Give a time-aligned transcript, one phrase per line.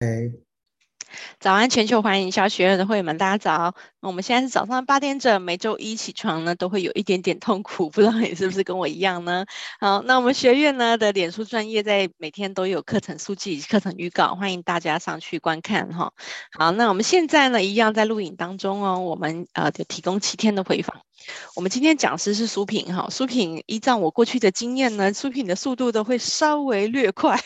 [0.00, 0.32] 哎。
[1.38, 3.74] 早安，全球环营销学院的会员们，大家早。
[4.00, 9.46] 我们现在是早上八点整，每周一起床呢，都会有一点点痛苦，不知道你是不是跟我一样呢？
[9.80, 16.12] 好，那我们学院呢的脸书专业在每天都有课程速记、课程预告，欢迎大家上去观看哈。
[16.58, 21.05] 好，那我们现在呢一样在录影当中哦，我们呃就提供七天的回访。
[21.54, 27.38] 我们今天讲师是苏品哈，苏品依照我过去的经验呢，苏品的速度都会稍微略快，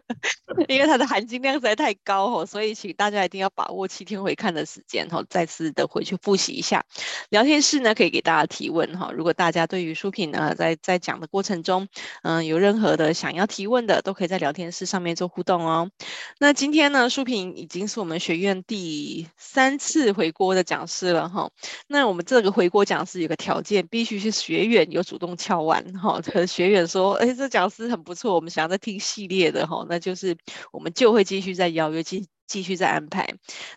[0.68, 6.84] 因为它的含金量实在太高哈，所以请大家一定要把握七天回看的时间哈，再次的回去复习一下。
[7.30, 11.88] 聊天室呢可以给大家提问哈，如果大家对于苏品呢在在讲的过程中，
[12.22, 15.90] 嗯、有任何的想要提问的，都可以在聊天室上面做互动哦。
[16.38, 21.50] 那今天呢，苏品已经是我们学院第三次回锅的讲师了哈。
[21.88, 23.15] 那我们这个回锅讲师。
[23.16, 30.36] 是有个条件，必须是学员有主动敲完哈，可 是学员说，哎，这讲师很不错，我们想要再听系列的哈，那就是
[30.70, 33.26] 我们就会继续再邀约，继继续再安排。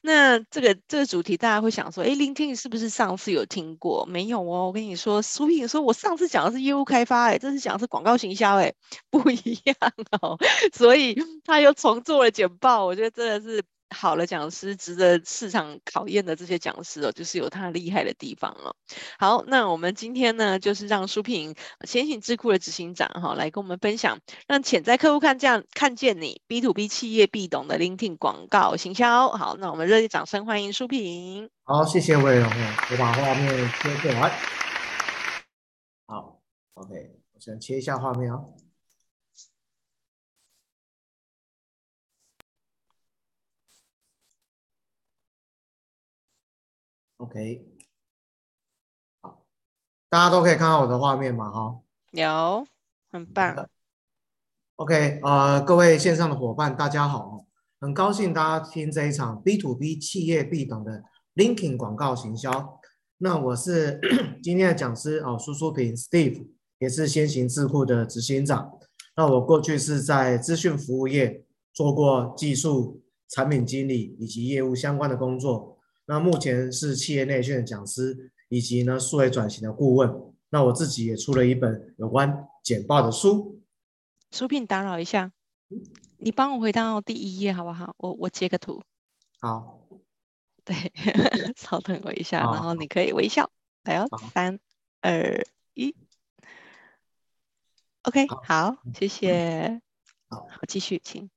[0.02, 4.06] 那这个这个主题，大家会想说，哎，聆听你是不是上次有听过？
[4.06, 8.74] 没有哦，我跟你说，苏颖说，我上次讲的是业务开发，哎，这次讲的是广告行销，哎，
[9.10, 9.76] 不一样
[10.22, 10.38] 哦，
[10.74, 11.16] 所以
[11.46, 13.64] 他又重做了简报，我觉得真的是。
[13.90, 18.76] 好了，讲师值得市场考验的这些讲师哦，就是有他厉害的地方哦。
[19.18, 29.30] 好，那我们今天呢，就是让舒萍先行智库的执行长哈、哦，来跟我们分享，让潜在客户看这样看见你 B to B 企业必懂的 LinkedIn 广告行销。
[29.30, 31.50] 好，那我们热烈掌声欢迎舒萍。
[31.64, 34.32] 好，谢谢魏荣，我把画面切过来。
[36.06, 36.40] 好
[36.76, 36.94] ，OK，
[37.34, 38.54] 我先切一下画面哦。
[47.20, 47.66] OK，
[49.22, 49.44] 好，
[50.08, 51.52] 大家都可以看到我的画面吗？
[51.52, 51.82] 哈，
[52.12, 52.66] 有，
[53.12, 53.68] 很棒。
[54.78, 57.46] OK，呃，各位线上的伙伴，大家好，
[57.82, 61.04] 很高兴大家听这一场 B to B 企业必懂的
[61.36, 62.80] LinkedIn 广告行销。
[63.18, 64.00] 那我是
[64.42, 66.48] 今天的讲师哦，苏苏萍 Steve，
[66.78, 68.80] 也是先行智库的执行长。
[69.18, 71.44] 那我过去是在资讯服务业
[71.74, 75.76] 做过技术、产品经理以及业务相关的工作。
[76.10, 80.12] 那目前是企业内训的讲师，以及呢数位转型的顾问。
[80.50, 83.62] 那我自己也出了一本有关简报的书。
[84.32, 85.32] 苏萍，打扰一下，
[86.18, 87.94] 你帮我回到第一页好不好？
[88.00, 88.82] 我我截个图。
[89.40, 89.88] 好。
[90.66, 90.76] 对，
[91.56, 93.52] 稍等我一下，然后你可以微笑。
[93.84, 94.60] 来哦，三、
[95.02, 95.96] 二、一。
[98.02, 99.80] OK，好，好，谢谢。
[100.28, 101.30] 好，好，继续，请。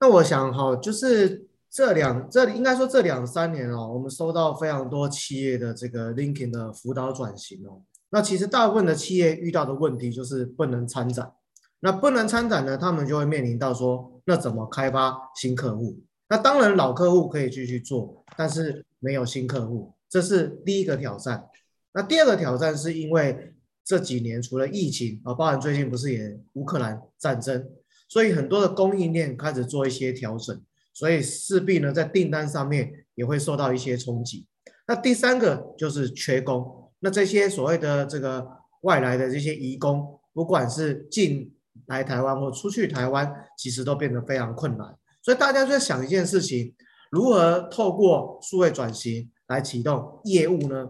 [0.00, 1.47] 那我想哈，就是。
[1.70, 7.82] 这两这里应该说这两三年哦，我们收到非常多企业的这个 LinkedIn 的辅导转型哦。
[8.10, 11.32] 那其实大部分的企业遇到的问题就是不能参展。
[11.80, 16.00] 那不能参展呢，他们就会面临到说，那怎么开发新客户？
[16.28, 21.46] 那当然老客户可以继续做，但是没有新客户，这是第一个挑战。
[21.92, 23.54] 那第二个挑战是因为
[23.84, 27.64] 这几年除了疫情啊，包含最近不是也乌克兰战争，
[28.08, 30.60] 所以很多的供应链开始做一些调整。
[30.98, 34.44] 所以势必呢，在订单上面也会受到一些冲击。
[34.84, 36.90] 那第三个就是缺工。
[36.98, 38.44] 那这些所谓的这个
[38.80, 41.54] 外来的这些移工，不管是进
[41.86, 44.92] 来台湾或出去台湾，其实都变得非常困难。
[45.22, 46.74] 所以大家就在想一件事情：
[47.12, 50.88] 如何透过数位转型来启动业务呢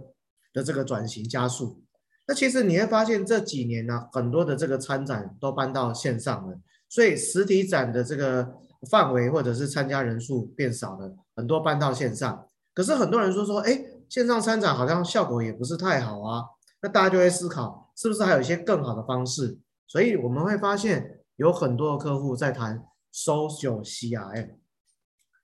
[0.54, 1.82] 的这个转型加速？
[2.26, 6.58] 那其实你会发现这几年呢、很多的这个参展都搬到线上了，
[6.88, 8.54] 所以实体展的这个。
[8.90, 12.46] 范围或者是参加人数变少了，很多搬到线上。
[12.74, 16.44] 可是很多人说说，哎，线上参展好像效果也不是太好啊。
[16.80, 19.58] 那大家就会思考，是不是还有一些更好的方式？
[19.86, 24.50] 所以我们会发现有很多的客户在谈 Social CRM。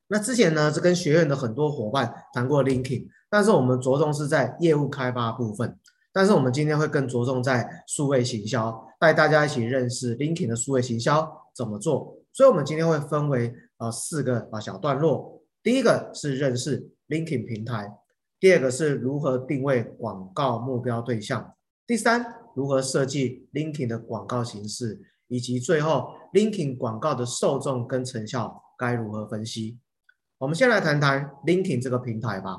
[0.07, 5.77] 那之前呢，是跟学院的很多伙伴谈过 linking，但是我们着重是在业务开发部分。
[6.13, 12.19] 但是我们今天会更着重在数位行销，带大家一起认识 LinkedIn 的数位行销怎么做。
[12.35, 15.41] 所以，我们今天会分为啊四个啊小段落。
[15.63, 17.89] 第一个是认识 LinkedIn 平台，
[18.41, 21.55] 第二个是如何定位广告目标对象，
[21.87, 22.27] 第三
[22.57, 29.79] 如何设计 LinkedIn 的广告形式，以及最后 LinkedIn 广告的受众跟成效该如何分析。
[30.39, 32.59] 我们先来谈谈 LinkedIn 这个平台吧。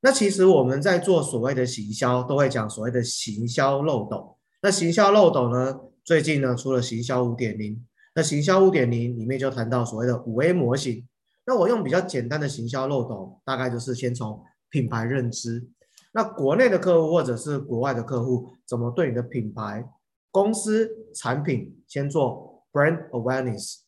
[0.00, 4.38] 那其实我们在做所谓的行销，都会讲所谓的行销漏斗。
[4.62, 7.84] 那行销漏斗呢，最近呢出了行销五点零。
[8.14, 11.06] 那行销五点零里面就谈到所谓的五 A 模型。
[11.44, 15.68] 那我用比较简单的行销漏斗，大概就是先从品牌认知。
[16.12, 19.88] 那国内的客户或者是国外的客户，怎么对你的品牌、
[20.30, 23.80] 公司、产品先做 brand awareness，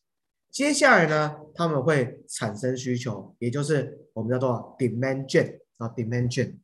[0.51, 6.57] 接下来呢，他们会产生需求，也就是我们叫做 demand gen 啊，demand gen。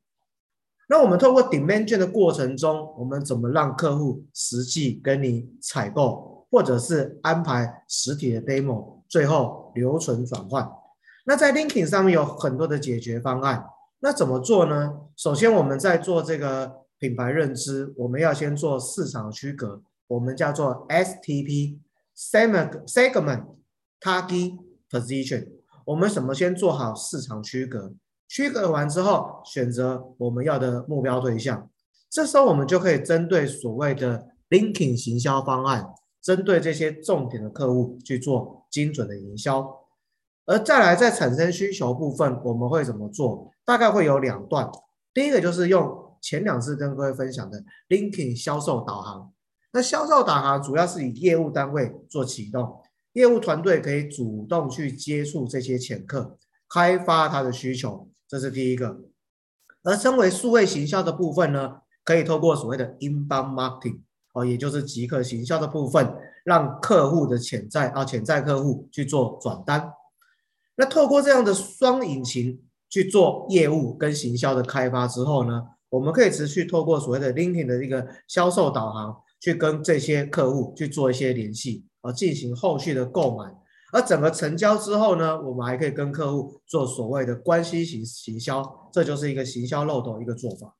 [0.89, 10.69] 那我们透过 demand gen 的过程中，我们怎么让客户实际跟你采购，或者是安排实体的 demo，最后留存转换？
[11.25, 13.65] 那在 LinkedIn 上面有很多的解决方案。
[14.01, 14.97] 那怎么做呢？
[15.15, 23.45] 首先我们在做这个品牌认知，我们要先做市场区隔，我们叫做 STP（Segment
[24.01, 24.57] Target
[24.89, 25.47] Position）。
[25.85, 27.93] 我们怎么先做好市场区隔？
[28.27, 31.69] 区隔完之后，选择我们要的目标对象。
[32.09, 35.85] 这时候我们就可以针对所谓的 linking 行销方案，
[36.21, 39.79] 针对这些重点的客户去做精准的营销。
[40.45, 43.51] 而再来，在产生需求部分，我们会怎么做？
[43.63, 44.69] 大概会有两段。
[45.13, 49.31] 第一个就是用前两次跟各位分享的 LinkedIn 销售导航。
[49.71, 52.81] 那销售导航主要是以业务单位做启动，
[53.13, 58.99] 业务团队可以主动去接触这些潜客，开发他的需求，这是第一个。
[59.83, 64.01] 而称为数位行销的部分呢，可以透过所谓的 Inbound Marketing
[64.33, 66.13] 哦，也就是即刻行销的部分，
[66.43, 69.91] 让客户的潜在啊潜在客户去做转单。
[70.75, 83.53] 那透过这样的双引擎去做业务跟行销的开发之后呢，我们可以持续透过所谓的 LinkedIn 的一个销售导航，去跟这些客户去做一些联系，而进行后续的购买。
[83.93, 90.73] 而整个成交之后呢，我们还可以跟客户做所谓的关系型行销，这就是一个行销漏斗一个做法。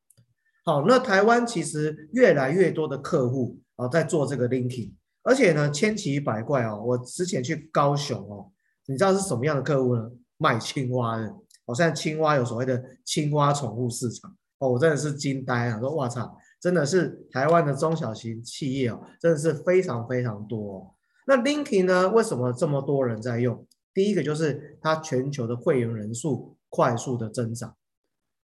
[0.64, 4.94] 好，那台湾其实越来越多的客户啊在做这个 LinkedIn，
[5.24, 8.52] 而且呢千奇百怪哦，我之前去高雄哦。
[8.88, 10.12] 你知道是什么样的客户呢？
[10.38, 11.34] 卖青蛙的，
[11.66, 15.80] 好像青蛙有所谓的青蛙宠物市场哦，我真的是惊呆啊！
[15.80, 20.92] 说哇操，真的是台湾的中小型企业哦，真的是非常非常多哦。
[21.28, 22.10] 那 LinkedIn 呢？
[22.10, 23.66] 为什么这么多人在用？
[23.94, 27.76] 第一个就是它全球的会员人数快速的增长，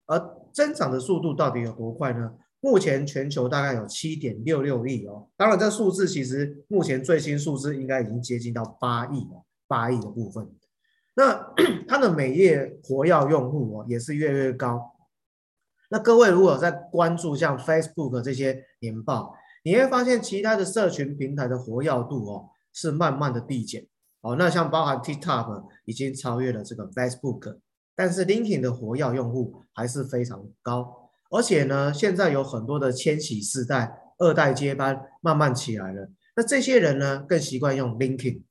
[0.07, 0.19] 而
[0.57, 2.33] 增长的速度到底有多快呢？
[2.61, 9.45] 目前全球大概有七点六六亿哦，当然这数字其实目前最新数字应该已经接近到八亿哦。
[9.69, 10.49] 八亿的部分，
[11.17, 11.53] 那
[11.89, 14.81] 它的每页活跃用户哦也是越来越高。
[15.91, 23.85] 那各位如果在关注像 Facebook 这些年报，你会发现其他的社群平台的活跃度哦是慢慢的递减
[24.21, 24.37] 哦。
[24.37, 27.59] 那像包含 TikTok 已经超越了这个 Facebook，
[27.97, 31.11] 但是 LinkedIn 的活跃用户还是非常高。
[31.31, 38.43] 而且呢，现在有很多的千禧世代二代接班慢慢起来了，那这些人呢更习惯用 LinkedIn。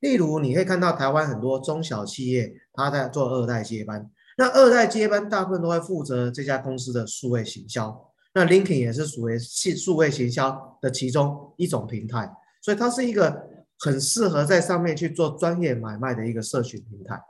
[0.00, 4.10] 例如，你可以看到台湾很多中小企业，他在做二代接班。
[4.38, 8.10] 那二代接班大部分都会负责这家公司的数位行销。
[8.34, 12.28] 那 LinkedIn 也是属于系数位行销的其中一种平台，
[12.62, 13.46] 所以它是一个
[13.78, 17.22] 很适合在上面去做专业买卖的一个社群平台。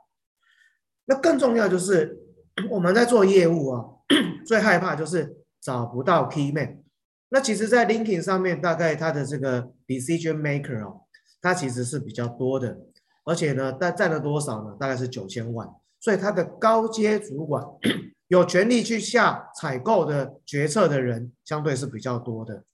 [1.07, 2.19] 那更重要就是
[2.71, 3.85] 我们在做业务啊，
[4.47, 6.83] 最害怕就是找不到 Key Man。
[7.31, 11.01] 那其实，在 LinkedIn 上面，大概它的这个 Decision Maker 哦。
[11.41, 12.79] 它其实是比较多的，
[13.25, 14.77] 而且呢，它占了多少呢？
[14.79, 15.69] 大概是九千万，
[15.99, 17.65] 所以它的高阶主管
[18.29, 22.65] 有权利去下采购的决策的人，相对是比较多的。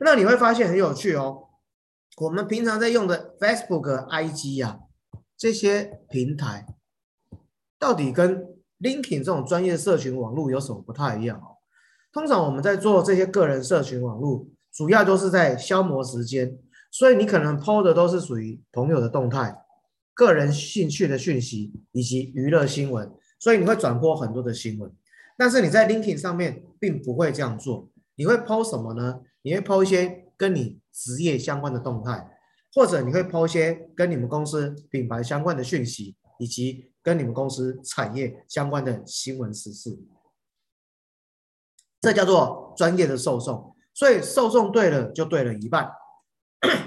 [0.00, 1.48] 那你会发现很有趣哦，
[2.20, 4.78] 我们平常在用的 Facebook、IG 啊
[5.36, 6.64] 这些平台，
[7.78, 8.44] 到底跟
[8.80, 11.56] LinkedIn 这种专业社群网络有什么不太一样哦？
[12.12, 16.58] 通常我们在做这些个人社群网络，主要都是在消磨时间。
[16.90, 19.54] 所以你可能 PO 的都是属于朋友的动态、
[20.14, 24.90] 个人兴趣的讯息以及娱乐新闻，所以你会转播很多的新闻。
[25.36, 29.20] 但是你在 LinkedIn 上面并不会这样做，你会 PO 什么呢？
[29.42, 32.26] 你会 PO 一些跟你职业相关的动态，
[32.74, 39.98] 或者你会 PO 一些跟你们公司品牌相关的讯息，以及跟你们公司产业相关的新闻时事。
[42.02, 45.90] 这叫做专业的受众，所以受众对了就对了一半。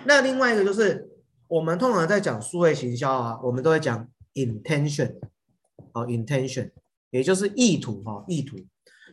[0.06, 1.10] 那另外一个就是，
[1.48, 5.20] 我们通常在讲数位行销啊，我们都会讲 intention，
[5.92, 6.70] 好，intention，
[7.10, 8.58] 也就是意图哈，意图。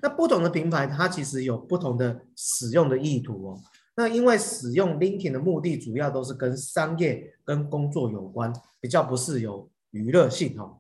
[0.03, 3.59] 那不同的平台，它其实有不同的使用的意图哦。
[3.97, 10.79] 那因为使用 LinkedIn 的目的主要都是跟商业、跟工作有关，比较不是有娱乐性哦，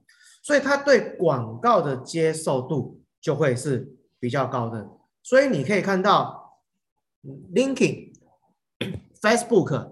[0.48, 4.88] 所以它对广告的接受度就会是比较高的。
[5.22, 6.62] 所以你可以看到
[7.54, 8.14] LinkedIn。
[9.20, 9.90] Facebook、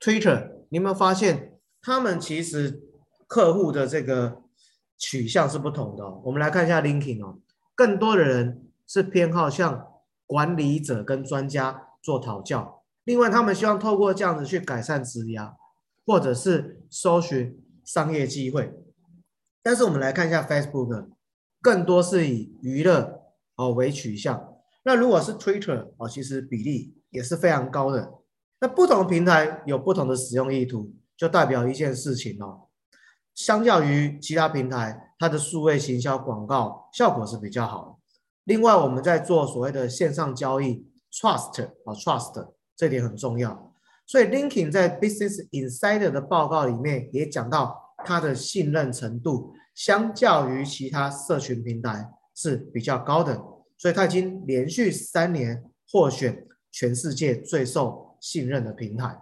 [0.00, 2.82] Twitter，你有没有发现，他们其实
[3.28, 4.42] 客户的这个
[4.96, 6.10] 取向是不同的。
[6.24, 7.38] 我们来看一下 LinkedIn 哦，
[7.76, 9.86] 更多的人是偏好向
[10.26, 12.82] 管理者跟专家做讨教。
[13.04, 15.54] 另外，他们希望透过这样子去改善职涯。
[16.04, 18.72] 或者是搜寻商业机会。
[19.62, 21.08] 但是我们来看一下 Facebook，
[21.60, 23.22] 更多是以娱乐
[23.56, 24.54] 哦为取向。
[24.84, 28.14] 那如果是 Twitter 哦，其实比例也是非常高的。
[28.60, 32.68] 那不同的平台有不同的使用意图，就代表一件事情哦。
[33.34, 37.94] 相较于其他平台，它的数位行销广告效果是比较好的。
[38.44, 43.72] 另外，我们在做所谓的线上交易，trust 啊，trust 这点很重要。
[44.06, 53.34] 所以，LinkedIn 在 Business Insider 的报告里面也讲到，它的信任程度相较于其他社群平台是比较高的。
[53.76, 59.18] 所以，它已经连续三年获选全世界最受信任的平台，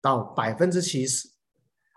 [0.00, 1.28] 到百分之七十。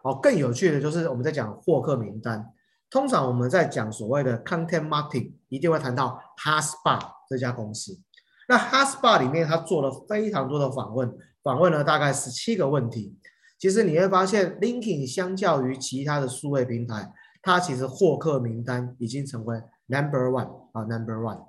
[0.04, 2.54] 哦，更有趣的就是我们在讲获客名单。
[2.90, 8.00] 通常我们在讲所谓的 content marketing，一定会谈到 HubSpot 这家公司。
[8.48, 13.18] 那 HubSpot 里面，他做了非常多的访问，访问了大概十七个问题。
[13.60, 17.12] 其实你会发现，LinkedIn 相较于其他的数位平台，
[17.42, 21.48] 它其实获客名单已经成为 number one 啊，number one。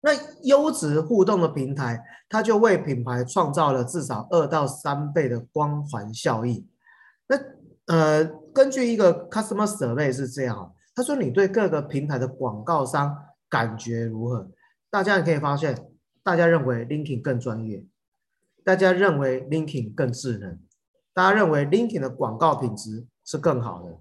[0.00, 0.12] 那
[0.44, 6.66] 优质互动的平台，它就为品牌创造了至少二到三倍的光环效益。
[7.26, 7.36] 那
[7.86, 13.14] 呃，根据一个 customer survey 是这样，他说，你对各个平台的广告商
[13.48, 14.50] 感觉如何？
[14.88, 15.76] 大家也可以发现，
[16.22, 17.84] 大家认为 LinkedIn 更专业，
[18.64, 20.58] 大家认为 LinkedIn 更智能，
[21.20, 23.94] 大家认为 LinkedIn 的广告品质是更好的。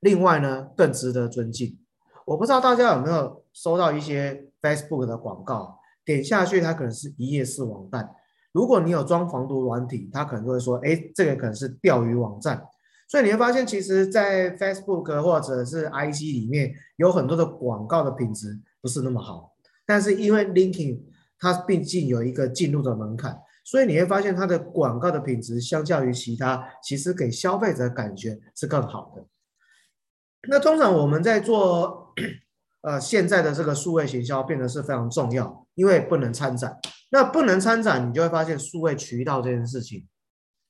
[0.00, 1.78] 另外呢，更值得尊敬。
[2.26, 8.10] 我不知道大家有没有收到一些 Facebook 的广告，点下去它可能是一页式网站。
[8.52, 12.62] 如果你有装防毒软体，它可能就会说，哎，这个可能是钓鱼网站。
[13.08, 19.50] 所以你会发现，其实，在 Facebook 或者是 IG 里面，有很多的广告的品质不是那么好。
[19.86, 21.00] 但是因为 LinkedIn
[21.38, 29.26] 它毕竟有一个进入的门槛，所以你会发现它的广告的品质相较于其他，其实给消费者感觉是更好的。
[30.48, 32.14] 那通常我们在做
[32.82, 36.78] 呃现在的这个数位行销变得是非常重要，因为不能参展。
[37.10, 40.06] 那不能参展，你就会发现数位渠道这件事情。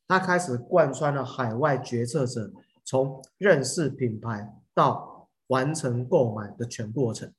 [0.09, 2.51] 它开始贯穿了海外决策者
[2.83, 7.31] 从认识品牌到完成购买的全过程。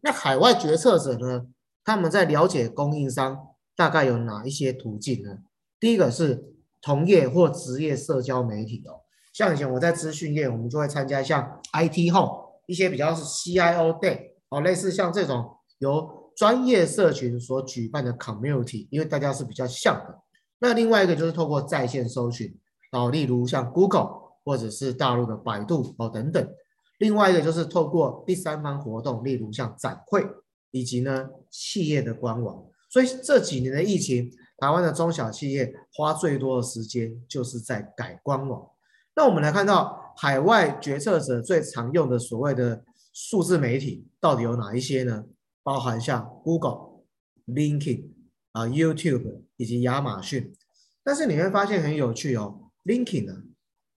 [0.00, 1.46] 那海外决策者呢？
[1.84, 5.38] 他们在了解供应商大概有哪一些途径呢？
[5.78, 8.98] 第一个是同业或职业社交媒体哦，
[9.32, 20.18] 像以前我在资讯业，我们就会参加像 IT Home 一些比较是 CIO Day 哦，类似像这种由专业社群所举办的 Community，因为大家是比较像的。
[20.58, 22.52] 那另外一个就是透过在线搜寻，
[22.90, 24.10] 哦，例如像 Google
[24.44, 26.44] 或者是大陆的百度哦等等。
[26.98, 30.26] 另外一个就是透过第三方活动，例如像展会
[30.72, 32.64] 以及呢企业的官网。
[32.88, 38.70] 所以这几年的疫情，台湾的中小企业花最多的时间就是在改官网。
[39.14, 45.24] 那我们来看到海外决策者最常用的所谓的数字媒体到底有哪一些呢？
[45.62, 47.02] 包含像 Google、
[47.46, 48.10] LinkedIn。
[48.52, 50.52] 啊，YouTube 以及亚马逊，
[51.04, 53.42] 但是你会发现很有趣哦，LinkedIn 呢，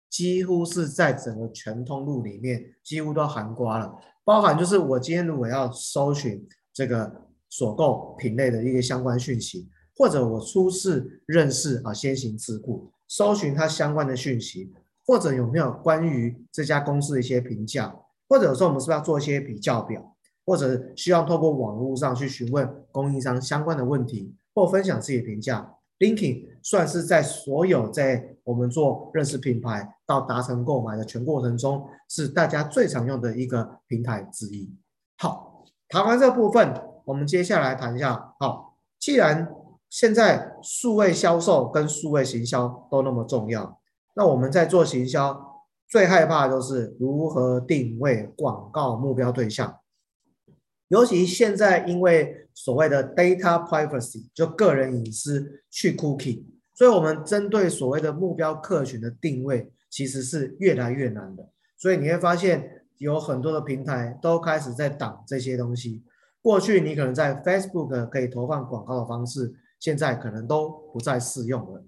[0.09, 14.73] 几乎是在整个全通路里面几乎都涵盖了，包含就是我今天如果要搜寻这个所购品类的一个相关讯息，或者我初次认识啊先行智库，搜寻它相关的讯息，
[15.07, 17.95] 或者有没有关于这家公司的一些评价，
[18.28, 20.14] 或者有时候我们是不是要做一些比较表？
[20.45, 25.75] 或者需要透过网络上去询问供应商相关的问题，或分享自己的评价。
[25.99, 34.73] Linking 算是在所有在我们做认识品牌到达成购买的全过程中，是大家最常用的一个平台之一。
[35.19, 36.73] 好，谈完这部分，
[37.08, 38.34] 我们接下来谈一下。
[38.38, 39.50] 好，既然
[39.88, 43.80] 现在数位销售跟数位行销都那么重要，
[44.14, 49.78] 那我们在做行销最害怕的就是如何定位广告目标对象。
[50.88, 61.48] 尤其现在，因为所谓的 data privacy，就个人隐私去 cookie，所以我们针对所谓的目标客群的定位，其实是越来越难的。
[61.78, 66.02] 所以你会发现，有很多的平台都开始在挡这些东西。
[66.40, 71.85] 过去你可能在 Facebook 可以投放广告的方式，现在可能都不再适用了。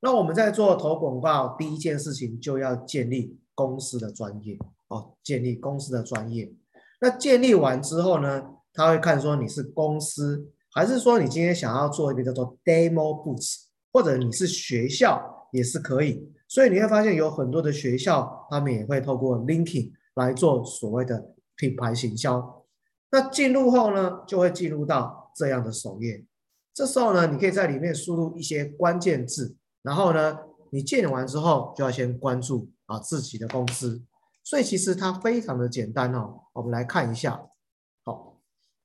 [0.00, 6.52] 那我们在做投广告，第一件事情就要建立公司的专业哦，建立公司的专业。
[7.00, 16.30] 那建立完之后呢，他会看说你是公司，还是说你今天想要做一个叫做 demo booth，或者你是学校也是可以。
[16.48, 22.64] 所以你会发现有很多的学校，他们也会透过 LinkedIn 来做所谓的品牌行销。
[23.10, 26.24] 那进入后呢，就会进入到这样的首页。
[26.74, 30.38] 这时候呢，你可以在里面输入一些关键字，然后呢，
[30.70, 34.02] 你建完之后就要先关注啊自己的公司，
[34.44, 36.40] 所以其实它非常的简单哦。
[36.52, 37.40] 我们来看一下，
[38.04, 38.38] 好，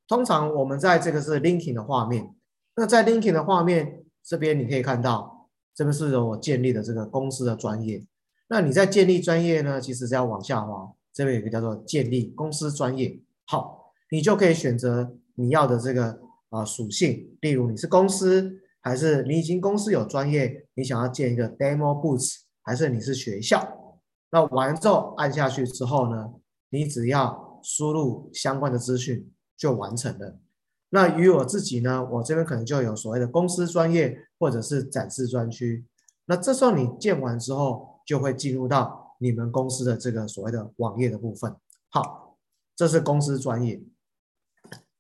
[0.08, 2.34] 通常我们在这个是 LinkedIn 的画面，
[2.76, 8.06] 那在 LinkedIn 的画面这边你可以看到，这边是我建立的这个公司的专业。
[8.48, 13.81] 那你在建立专业呢，其实是要往下滑，这边有个叫做建立公司专业，好，
[14.12, 18.60] 你就可以选择你要的这个啊属性，例如你是公司。
[18.84, 23.64] 还是你已经公司有专业，你想要建一个 demo booth，还是你是学校？
[24.32, 26.34] 那完之后按下去之后呢，
[26.72, 30.40] 你只要输入相关的资讯就完成了。
[30.90, 35.86] 那与我自己呢，我这边可能就有所谓的公司专业或者是展示专区。
[36.26, 41.56] 那这时候你建完之后，就会进入到你们公司的这个所谓的网页的部分。
[41.90, 42.36] 好，
[42.76, 43.80] 这是公司专业。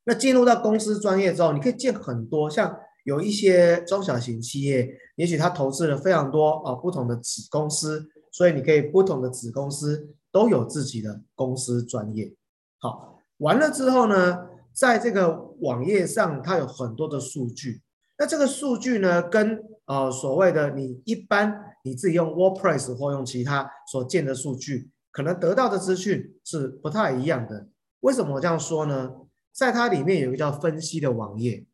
[0.05, 2.77] 那进入到公司专业之后，你可以建很多像。
[3.03, 12.31] 有一些中小型企业，也许他投资了非常多啊不同的子公司，所以你可以不同的子公司都有自己的公司专业。
[12.77, 17.81] 好，完了之后呢，在这个网页上，它有很多的数据。
[18.19, 27.67] 那这个数据呢，跟呃所谓的你一般你自己用 WordPress 或用其他所建的数据，可能得到的资讯是不太一样的。
[28.01, 29.09] 为什么我这样说呢？
[29.51, 31.65] 在它里面有一个叫分析的网页。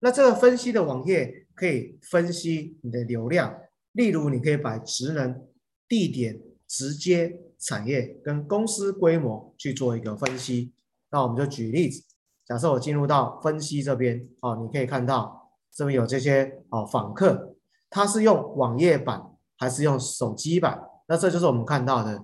[0.00, 3.54] 那这个分析的网页可以分析你的流量，
[3.92, 5.44] 例如你可以把职能、
[5.88, 10.72] 地点、直接产业跟公司规模去做一个分析。
[11.10, 12.04] 那我们就举例子，
[12.46, 17.56] 假设我进入到分析这边，哦，你可以看到这边有这些哦访客，
[17.90, 19.22] 他是用网页版
[19.56, 20.80] 还是用手机版？
[21.08, 22.22] 那这就是我们看到的，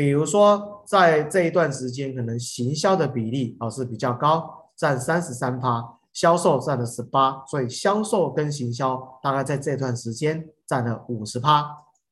[0.00, 5.98] 比如说在这一段时间，可能行销的比例哦是比较高，占三十三趴。
[6.10, 11.64] 销售占了十八，所以销售跟行销大概在这段时间占了五十趴。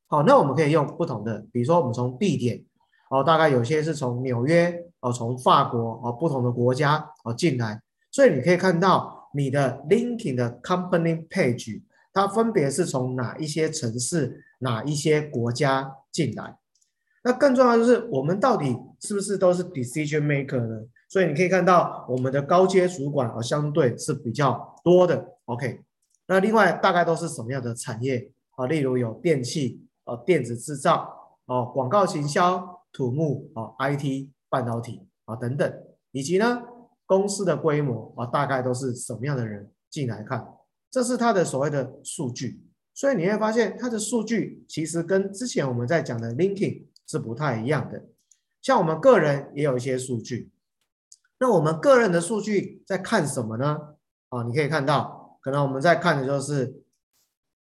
[0.07, 2.63] 好，那我们可以用不同的，比如说我们从地点，
[3.09, 7.81] 哦，大概有些是从纽约，哦，从法国，哦，不同的国家，哦，进来。
[8.11, 11.81] 所以你可以看到你的 LinkedIn 的 Company Page，
[12.13, 16.55] 它分别是从哪一些城市、哪一些国家进来。
[17.29, 20.83] 那更重要就是，我们到底是不是都是 Decision Maker 呢？
[21.07, 25.37] 所以你可以看到，我们的高阶主管啊，相对是比较多的。
[25.45, 25.79] OK，
[26.25, 28.65] 那另外大概都是什么样的产业啊？
[28.65, 35.71] 例如有电器、哦电子制造、哦广告行销、土木、哦 IT、半导体啊等等，
[36.11, 36.63] 以及呢
[37.05, 40.47] 公司的规模啊，大概都是什么样的人进来看？
[40.89, 42.65] 这是它的所谓的数据。
[42.95, 48.05] 所以你会发现，它的数据其实跟之前我们在讲的 LinkedIn 是不太一样的。
[48.61, 50.51] 像我们个人也有一些数据。
[51.39, 53.95] 那我们个人的数据在看什么呢？
[54.27, 56.83] 啊，你可以看到，可能我们在看的就是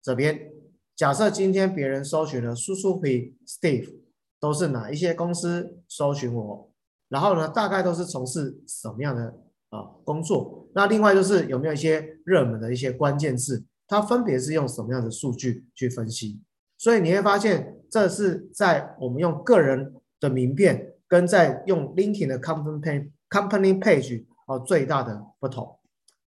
[0.01, 0.51] 这边。
[0.95, 3.95] 假设今天别人搜寻了苏苏皮 Steve，
[4.39, 6.69] 都是哪一些公司搜寻我？
[7.07, 10.67] 然后呢，大概都是从事什么样的啊工作？
[10.75, 16.41] 那另外就是有没有一些热门的一些关键字，它分别是用什么样的数据去分析？
[16.83, 25.79] 所以你会发现，这是在我们用个人的名片跟在用 LinkedIn 的 Company Company Page 哦，最大的不同。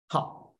[0.08, 0.56] 好，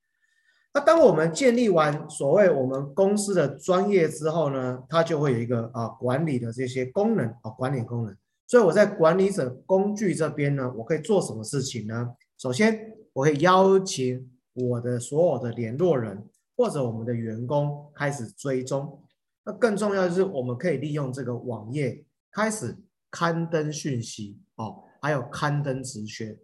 [0.73, 8.17] 那当我们建立完所谓我们公司的专业之后呢，它就会有一个啊管理的这些功能啊管理功能。
[8.47, 12.15] 所以我在管理者工具这边呢，我可以做什么事情呢？
[12.39, 19.03] 首先，我可以邀请我的所有的联络人或者我们的员工开始追踪。
[19.45, 22.77] 那更重要的是，我们可以利用这个网页开始
[23.11, 24.85] 刊登讯息哦。
[25.03, 26.39] 还有刊登职缺，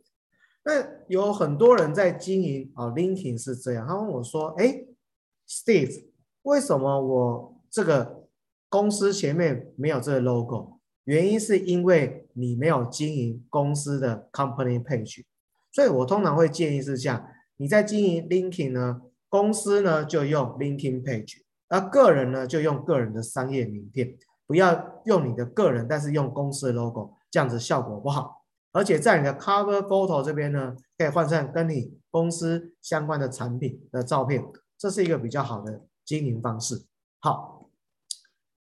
[0.64, 0.72] 那
[1.08, 3.86] 有很多人在经营啊，LinkedIn 是这样。
[3.86, 4.82] 他问我说：“哎
[5.46, 6.06] ，Steve，
[6.40, 8.26] 为什么我这个
[8.70, 10.80] 公司前面没有这个 logo？
[11.04, 15.22] 原因是因为你没有经营公司的 company page。
[15.70, 17.28] 所以我通常会建议是这样：
[17.58, 34.44] 你在经营 LinkedIn 呢，公司呢就用 LinkedIn page，而个人呢就用个人的商业名片，不要用你的个人，但是用公司的 logo，这样子效果不好。”而且在你的 cover photo 这边呢，可以换上跟你公司相关的产品的照片，
[34.76, 36.84] 这是一个比较好的经营方式。
[37.20, 37.70] 好，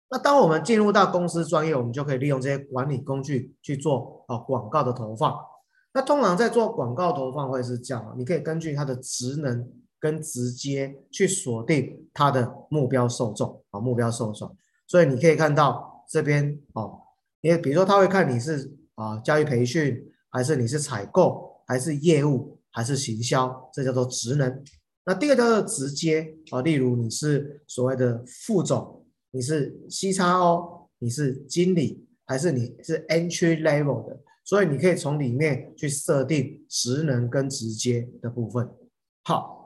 [0.09, 5.37] 那当我们进入到公司专业，我们就可以利用这些管理工具去做啊广告的投放。
[5.93, 14.55] 那通常在做广告投放会是这样，你可以根据它的职能跟直接去锁定它的目标受众啊目标受众。
[14.87, 16.99] 所以你可以看到这边哦，
[17.41, 18.75] 因为比如说他会看你是。
[18.99, 19.97] 啊，教育培训，
[20.29, 24.61] 还是你是采购，还是业务，还是行销，这叫做职能。
[25.05, 34.19] 那第二个叫做直接啊，例如你是所谓的副总，你是 CXO，你是经理，还是你是 entry level 的？
[34.43, 38.69] 所以你可以从里面去设定职能跟直接的部分。
[39.23, 39.58] 好，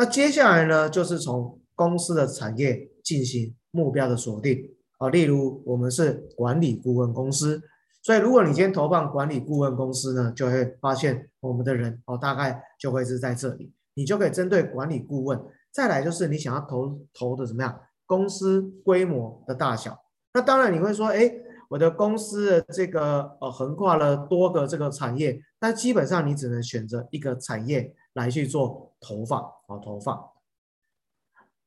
[0.00, 4.58] 那接下来呢，就是从公司的产业进行目标的锁定
[4.96, 5.10] 啊。
[5.10, 7.60] 例如，我们是管理顾问公司，
[8.02, 13.74] 所以如果你今天投放管理顾问公司呢，就会发现我们的人哦，大概就会是在这里。
[13.92, 15.38] 你就可以针对管理顾问，
[15.70, 17.78] 再来就是你想要投投的怎么样？
[18.06, 19.94] 公司规模的大小。
[20.32, 21.30] 那当然你会说，哎，
[21.68, 30.22] 我的公司的这个呃横跨了多个这个产业，但基本上你只能选择一个产业来去做投放啊投放。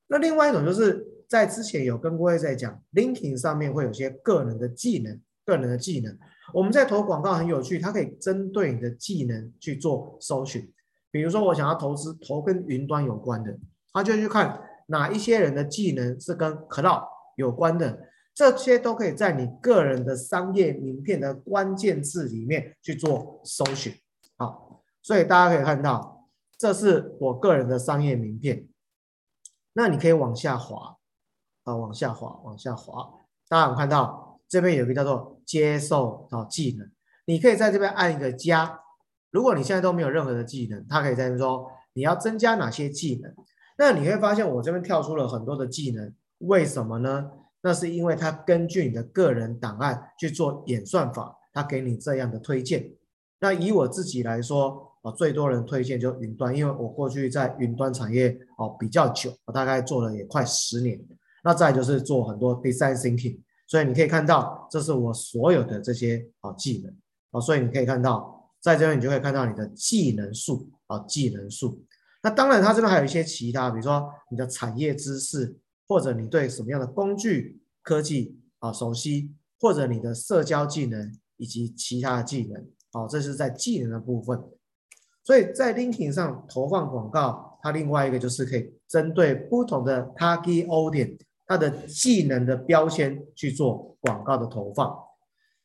[0.07, 6.17] 那另外一种就是在之前有跟各位在讲 l i n k i n g 上面会有些个人的技能，个人的技能。
[6.53, 10.71] 我们在投广告很有趣，它可以针对你的技能去做搜寻。
[11.09, 13.57] 比如说，我想要投资投跟云端有关的，
[13.93, 17.03] 他就去看哪一些人的技能是跟 Cloud
[17.37, 23.93] 有关的，这些都可以在你个人的商业名片的关键字里面去做搜寻。
[24.37, 26.12] 好，所以大家可以看到，
[26.63, 28.69] 这是我个人的商业名片。
[29.73, 30.95] 那你可以往下滑，
[31.65, 33.15] 啊，往下滑，往下滑。
[33.49, 36.89] 大家有看到这边有一个叫做接受啊技能，
[37.25, 38.79] 你可以在这边按一个加。
[39.29, 43.35] 如果你现在都没有任何的技能，它可以在这边说你要增加哪些技能，
[43.77, 47.29] 那你会发现我这边跳出了很多的技能，为什么呢？
[47.59, 52.89] 那是因为它根据你的个人档案去做演算法，它给你这样的推荐。
[53.41, 60.99] 那以我自己来说，啊，最多人推荐就云端，因为我过去在云端产业哦比较久，我大概做了也快十年。
[61.43, 66.91] 那再就是做很多 design thinking，所以你可以看到这是我所有的这些啊技能
[67.31, 68.33] 啊，所以你可以看到。
[68.63, 71.83] 在这边，你就会看到你的技能数啊，技能数。
[72.21, 82.65] 那当然，它这边还有一些其他，比如说你的产业知识，或者你对什么样的工具科技啊熟悉，或者你的社交技能以及其他的技能。
[82.93, 84.41] 好，这是在技能的部分。
[85.23, 94.95] 所以在 LinkedIn 上投放广告，它另外一个就是可以针对不同的 Target Audience，它的技能的标签去做广告的投放。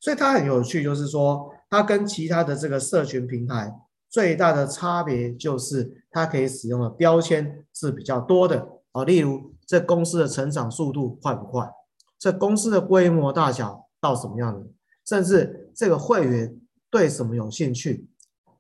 [0.01, 1.53] 所以它很有趣，就是说。
[1.71, 3.71] 它跟其他的这个社群平台
[4.09, 11.71] 最大的差别就是，它可以使用的标签是比较多的啊，例如这公司的成长速度快不快，
[12.19, 14.67] 这公司的规模大小到什么样的，
[15.05, 16.59] 甚至这个会员
[16.91, 18.09] 对什么有兴趣，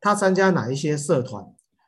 [0.01, 1.45] 他参加哪一些社团，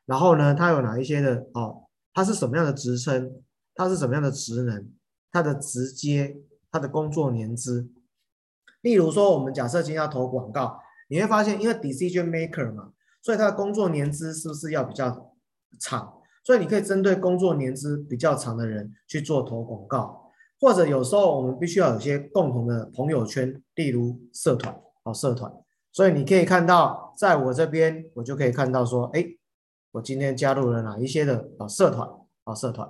[0.07, 3.43] 然后呢，他有哪一些的哦，他是什么样的职称，
[3.75, 4.91] 他是什么样的职能，
[5.31, 6.37] 他的直接，
[6.71, 7.89] 他的工作年资，
[8.83, 10.81] 例如说，我们假设今天要投广告。
[11.13, 15.35] 你会发现，因为 decision maker 嘛，所以他的工作年资是不是要比较
[15.81, 16.15] 长？
[16.45, 25.53] 所以你可以针对工作年资比较长的人去做投广告，或者有时候我们必须要有些共同的朋友圈，例如社团哦，社团。
[25.93, 29.25] 所以你可以看到，在我这边，我就可以看到说，哎，
[29.93, 32.09] 我今天加入了哪一些的啊社团
[32.45, 32.89] 啊社团。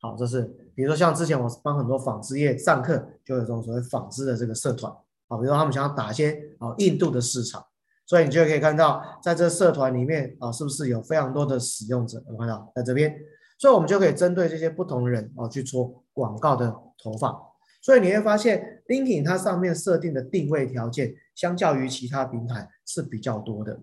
[0.00, 0.42] 好，这是
[0.74, 4.92] 比如说像之前我帮很多纺织业上课，就有这种所谓纺织的这个社团。
[5.28, 7.64] 啊，比如说他们想要打一些啊印度的市场，
[8.06, 12.22] 所以你就可以看到，在这社团里面啊，是不是有非常多的使用者？
[12.30, 13.12] 有看到在这边，
[13.58, 16.70] 所以我们就可以针对这些不同人啊去做广告的
[17.02, 17.36] 投放。
[17.86, 23.80] 所以你会发现 l i n k i n 它上面设定的定位条件，相较于其他平台是比较多的。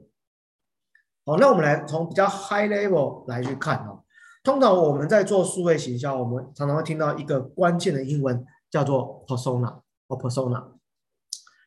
[1.25, 4.03] 好，那我们来从比较 high level 来去看哦。
[4.43, 10.73] 通常我们在做数位行销，我们常常会听到一个关键的英文叫做 persona 或 persona。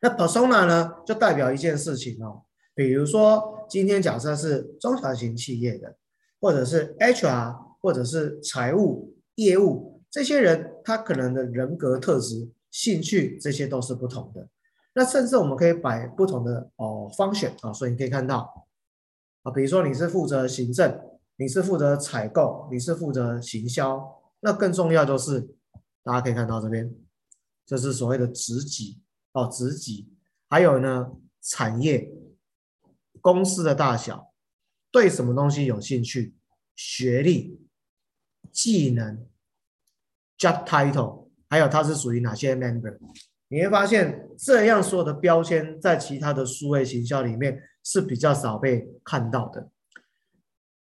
[0.03, 2.43] 那 persona 呢，就代表一件事情哦。
[2.75, 5.97] 比如说，今天假设是中小型企业的，
[6.39, 14.47] 或者是 HR，或者是财务、业务这些人，他可能的人格特质、兴趣这些都是不同的。
[14.93, 18.67] 那甚至我们可以摆不同的哦 function 啊，所以你可以看到
[19.43, 20.99] 啊，比如说你是负责行政，
[21.35, 24.21] 你是负责采购，你是负责行销。
[24.39, 25.41] 那更重要就是，
[26.03, 26.95] 大家可以看到这边，
[27.65, 29.01] 这是所谓的职级。
[29.33, 30.09] 哦，职级，
[30.49, 32.11] 还有呢，产业、
[33.21, 34.33] 公司的大小，
[34.89, 36.33] 对什么东西有兴趣，
[36.75, 37.59] 学历、
[38.51, 39.27] 技能、
[40.37, 42.97] job title，还有它是属于哪些 member，
[43.49, 49.69] 你会发现这样说的标签在其他的数位行销里面是比较少被看到的。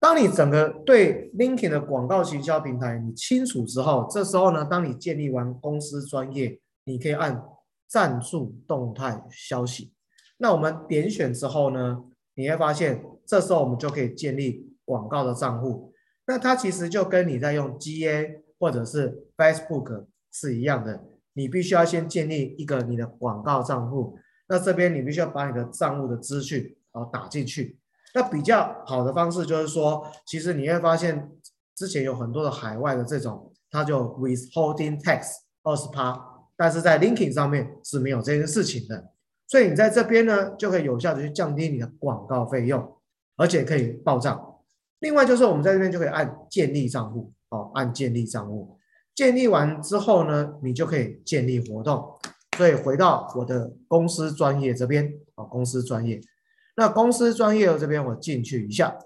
[0.00, 7.42] 当你整个对 LinkedIn 的广告行销平台你清楚之后，这时候呢，当你建立完公司专业，你可以按。
[7.88, 9.92] 赞助动态消息，
[10.38, 12.02] 那我们点选之后呢，
[12.34, 15.92] 你会发现这时候我们就可以建立广告的账户。
[16.26, 24.16] 那它其实就跟你在用 GA 或者是 Facebook 是一样的，你必须要先建立一个你的广告账户。
[24.46, 27.76] 那这边你必须要把你的账户的资讯啊打进去。
[28.14, 31.28] 那比较好的方式就是说，其实你会发现
[31.74, 35.24] 之前有很多的海外的这种，它就 withholding tax
[35.64, 36.16] 二十趴，
[36.56, 39.10] 但是在 LinkedIn 上面是没有这件事情的。
[39.48, 42.96] 所以你在这边呢，就可以有效的去降低你的广告费用，
[43.36, 44.54] 而且可以报账。
[45.00, 48.78] 另外就是我们在这边就可以按建立账户哦，按建立账户。
[49.14, 52.18] 建立完之后呢，你就可以建立活动。
[52.56, 56.20] 所以回到我的公司专业这边啊，公司专业。
[56.76, 58.96] 那公司专业这边我进去一下，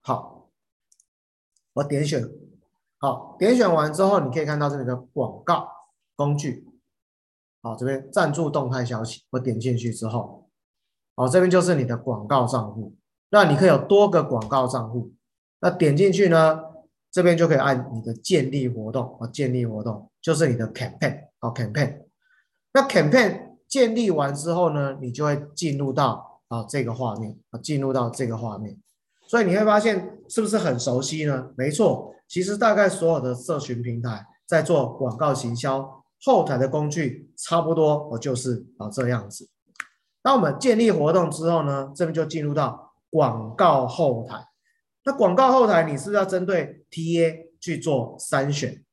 [0.00, 0.50] 好，
[1.74, 2.28] 我点选，
[2.98, 5.68] 好，点选完之后，你可以看到这里的广告
[6.16, 6.66] 工具，
[7.62, 10.48] 好，这边赞助动态消息，我点进去之后，
[11.14, 12.96] 好，这边就是你的广告账户。
[13.30, 15.12] 那你可以有多个广告账户，
[15.60, 16.60] 那点进去呢，
[17.14, 22.00] 这边就可以按你的建立活动啊，建立活动就是你的 campaign 啊，campaign。
[22.72, 28.76] 那 campaign 建立完之后呢，你就会进入到啊这个画面啊，进入到这个画面。
[29.28, 31.50] 所以你会发现是不是很熟悉呢？
[31.56, 39.48] 没错，其实大概所有的社群平台在做广告行销后台的工具，差不多我就是啊这样子。
[40.24, 44.44] 那我们建立活动之后呢，这边就进入到广告后台。
[45.06, 48.84] 那广告后台你是不是要针对 TA 去做筛选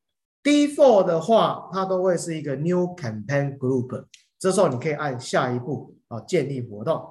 [0.41, 4.05] ？Default 的话，它都会是一个 New Campaign Group。
[4.39, 7.07] 这时候你可以按下一步啊，建立活动。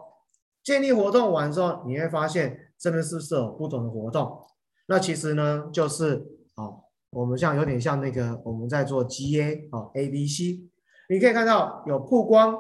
[0.65, 4.45] 建立活动完之后，你会发现这边是不是有不同的活动？
[4.87, 6.27] 那其实呢，就是
[6.57, 6.69] 啊，
[7.11, 10.69] 我们像有点像那个我们在做 GA 啊，A、B、C。
[11.09, 12.57] 你可以看到有曝光、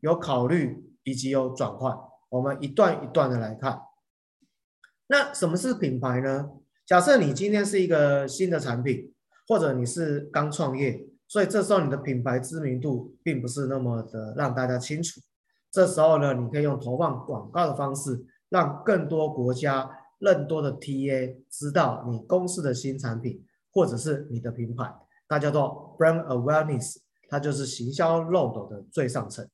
[0.00, 1.96] 有考虑以及有转换。
[2.28, 3.80] 我们一段一段的来看。
[5.06, 6.50] 那什么是品牌呢？
[6.88, 9.12] 假设你今天是一个新的产品。
[9.50, 15.22] 或者你是刚创业，所以这时候你的品牌知名度并不是那么的让大家清楚。
[15.72, 19.88] 这时候呢，你可以用投放广告的方式，让更多国家、
[20.20, 24.94] 更多的 TA 知道你公司的新产品，或者是你的品牌。
[25.26, 26.96] 它叫做 brand awareness，
[27.30, 29.48] 它就是行销漏斗的最上层。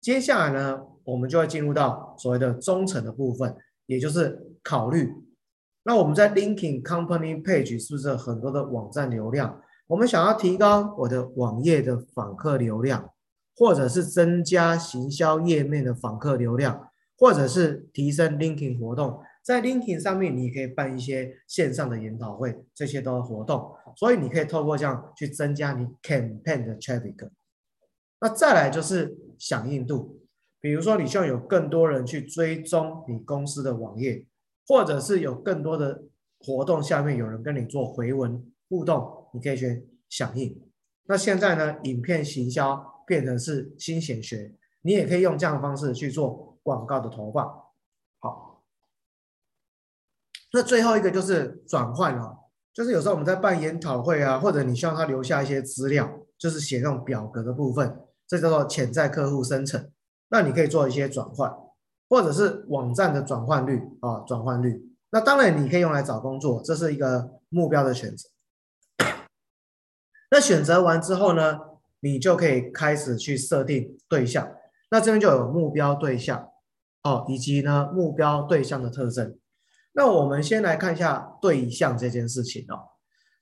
[0.00, 5.12] 接下来呢，我们就会进入到所谓的中层的部分，也就是考虑。
[5.84, 9.60] 那我们在 LinkedIn Company Page 是不是很多的网站流量？
[9.88, 13.10] 我们想要提高我的网页的访客流量，
[13.56, 27.28] 或者是增加行销页面的访客流量，或者是提升 LinkedIn 活动，在 LinkedIn 上面你可以办一些线上的研讨会，这些都是活动，所以你可以透过这样去增加你 Campaign 的 Traffic。
[28.20, 30.20] 那再来就是响应度，
[30.60, 34.24] 比如说你希望有更多人去追踪你公司的网页。
[34.72, 36.04] 或者是有更多的
[36.38, 40.62] 活动，下面有人跟你做回文互动，你可以去响应。
[41.04, 47.46] 那现在呢，影片行销变成是新显学，你也可以用这样的方式去做广告的投放。
[48.20, 48.64] 好，
[50.54, 52.34] 那最后一个就是转换了，
[52.72, 59.92] 就是有时候我们在办研讨会啊，或者你需要他留下一些资料，就是写那种表格的部分，这叫做潜在客户生成，
[60.30, 61.54] 那你可以做一些转换。
[62.12, 64.86] 或者是网站的转换率啊，转换率。
[65.12, 68.28] 那当然你可以用来找工作，这是一个目标的选择。
[70.30, 71.58] 那选择完之后呢，
[72.00, 74.46] 你就可以开始去设定对象。
[74.90, 76.50] 那这边就有目标对象
[77.02, 79.38] 哦，以及呢目标对象的特征。
[79.94, 82.90] 那我们先来看一下对象这件事情哦。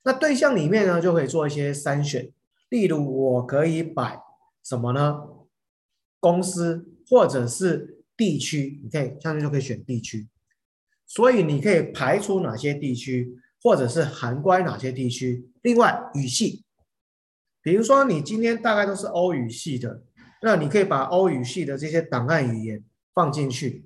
[0.03, 2.31] 那对象里面呢，就可以做一些筛选。
[2.69, 4.21] 例如，我可以摆
[4.63, 5.23] 什么呢？
[6.21, 7.97] 公司或者是。
[8.21, 10.27] 地区，你可以下面就可以选地区，
[11.07, 15.49] 所以你可以排除哪些地区，或者是涵盖哪些地区。
[15.63, 16.63] 另外语系，
[17.63, 20.03] 比如说你今天大概都是欧语系的，
[20.43, 22.83] 那你可以把欧语系的这些档案语言
[23.15, 23.83] 放进去。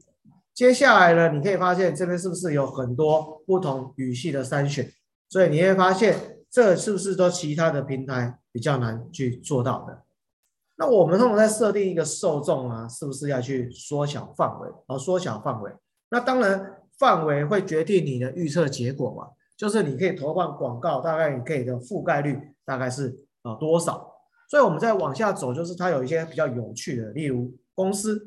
[0.54, 4.91] 接下来呢，你可以发现这边是不是有很多不同语系的筛选？
[5.30, 10.05] 所以你会发现这是不是都其他的平台比较难去做到的？
[10.78, 14.70] 那我们通常在设定一个受众啊，是不是要去缩小范围？
[14.88, 15.72] 哦，缩小范围。
[16.10, 19.30] 那当然，范围会决定你的预测结果嘛。
[19.58, 24.12] 就是你可以投放广告，大概你可以的覆盖率大概是啊多少？
[24.50, 28.22] 所以我们再往下走，就是它有一些比较有趣的，例如公司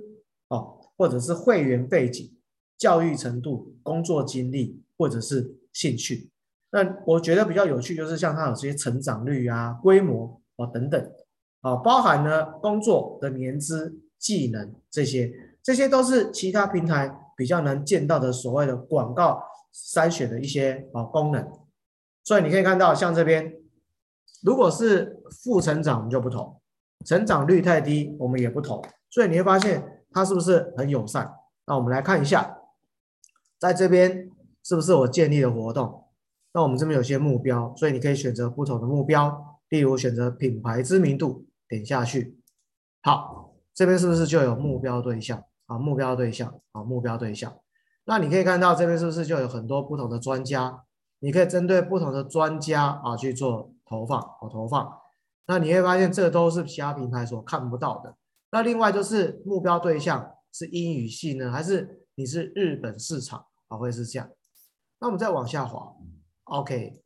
[0.49, 2.35] 哦，或者是会员背景、
[2.79, 6.31] 教育程度、工作经历，或者是兴趣。
[6.71, 11.13] 那我觉得比较有趣，就是像它有些成长率啊、规模啊等等。
[11.61, 19.43] 啊，包含了工作的年资、技能这些，这些都是其他平台比较能见到的所谓的广告
[19.73, 21.51] 筛选的一些啊功能。
[22.25, 23.55] 所以你可以看到，像这边，
[24.43, 26.61] 如果是负成长，我们就不投；
[27.05, 28.83] 成长率太低，我们也不投。
[29.11, 31.35] 所以你会发现它是不是很友善？
[31.67, 32.59] 那我们来看一下，
[33.59, 34.31] 在这边
[34.63, 36.05] 是不是我建立的活动？
[36.53, 42.39] 那我们这边有些目标，所以你可以选择不同的目标，例如选择品牌知名度，点下去。
[43.03, 45.45] 好，这边是不是就有目标对象？
[45.67, 47.61] 啊，目标对象，啊，目标对象。
[48.05, 50.85] 那你可以看到这边是不是就有很多不同的专家？
[51.21, 54.99] 你可以针对不同的专家啊去做投放，哦，投放。
[55.47, 58.17] 那你会发现这都是其他平台所看不到的。
[58.51, 63.77] 那另外就是目标对象是英语系呢，还是你是日本市场啊？
[63.77, 64.31] 会是这样。
[65.01, 65.95] 那我们再往下滑
[66.45, 67.03] ，OK。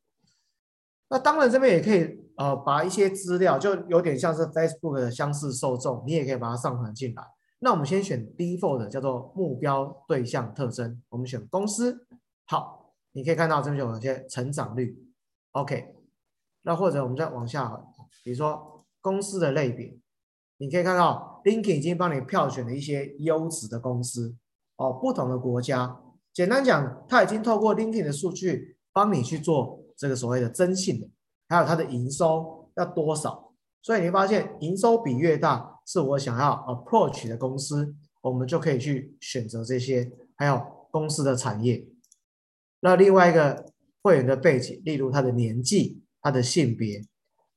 [1.09, 7.23] 那当然这边也可以呃把一些资料，就有点像是 Facebook 的相似受众，你也可以把它上传进来。
[7.61, 12.05] 那我们先选 Default 叫做目标对象特征，我们选公司。
[12.47, 14.99] 好，你可以看到这边有一些成长率
[15.53, 15.95] ，OK。
[16.63, 17.81] 那或者我们再往下，
[18.25, 19.97] 比如说公司的类别。
[20.57, 24.35] 你可以看到，LinkedIn 已经帮你票选了一些优质的公司
[24.77, 26.01] 哦，不同的国家。
[26.33, 31.09] 简单讲，它已经透过 LinkedIn 的数据帮你去做这个所谓的征信的，
[31.53, 33.53] 还有它的营收要多少。
[33.83, 40.11] 所以你会发现，营收比越大，是我想要 approach 的公司，我们就可以去选择这些。
[40.35, 40.61] 还有
[40.91, 41.87] 公司的产业。
[42.81, 43.65] 那另外一个
[44.03, 47.01] 会员的背景，例如他的年纪、他的性别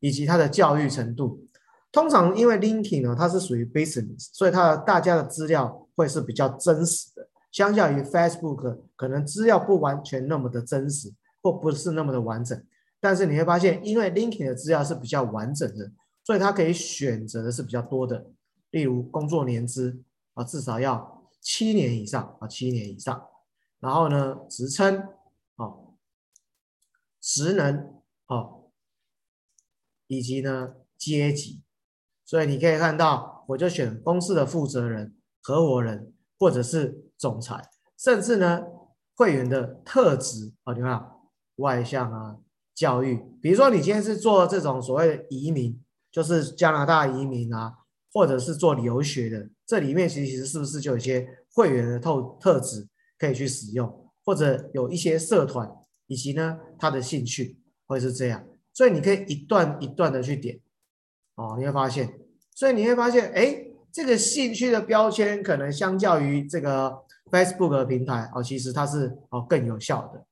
[0.01, 1.47] 以及他的教育程度。
[1.91, 12.61] 通常因为 LinkedIn 呢，它是属于 business，所以它的大家的资料会是比较真实的，相较于 Facebook 可能资料不完全那么的真实，或不是那么的完整。
[13.05, 15.91] 但是你会发现，因为 LinkedIn 的资料是比较完整的，
[16.23, 18.31] 所以它可以选择的是比较多的，
[18.71, 20.01] 例如工作年资
[20.33, 23.27] 啊，至少要七年以上啊，七年以上。
[23.79, 24.97] 然后呢，职称
[25.57, 25.69] 啊，
[27.21, 27.93] 职能
[28.25, 28.49] 啊，
[30.07, 31.61] 以及呢阶级。
[32.25, 38.63] 所以你可以看到，我就选公司的负责人、合伙人，或者是总裁，甚至呢
[39.15, 41.11] 会员的特质啊，你看
[41.57, 42.39] 外向啊、
[42.75, 47.73] 教育，比如说你今天是做这种所谓的移民，就是加拿大移民啊，
[48.11, 52.85] 或者是做留学的，这里面其实是不是就有一些会员的特特质
[53.17, 55.71] 可以去使用，或者有一些社团，
[56.07, 57.57] 以及呢他的兴趣
[57.87, 60.59] 会是这样，所以你可以一段一段的去点。
[61.35, 62.13] 哦，你会发现，
[62.53, 66.93] 所以你会发现，哎，这个兴趣的标签可能相较于这个
[67.31, 70.25] Facebook 的平台哦，其实它是哦更有效的。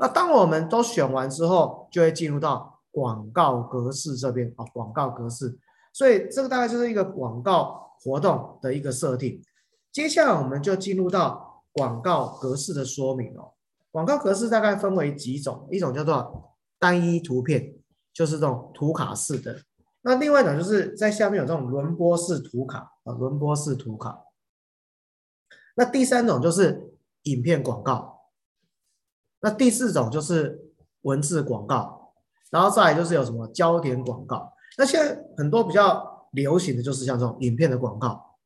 [0.00, 5.58] 那当我们都选完之后，就会进入到广告格式这边哦，广告格式。
[5.92, 9.42] 所以这个大概就是一个广告活动的一个设定。
[9.90, 13.52] 接下来我们就进入到广告格式的说明哦。
[13.90, 17.74] 广告格式大概分为几种，一种叫做单一图片，
[18.14, 19.62] 就是这种图卡式的。
[20.02, 24.22] 那另外一种就是在下面有这种轮播式图卡啊，轮播式图卡。
[25.74, 28.17] 那第三种就是影片广告。
[29.40, 30.72] 那第四种就是
[31.02, 32.12] 文字广告，
[32.50, 34.52] 然后再来就是有什么焦点广告。
[34.76, 38.36] 那现在很多比较流行的就是像这种影片的广告，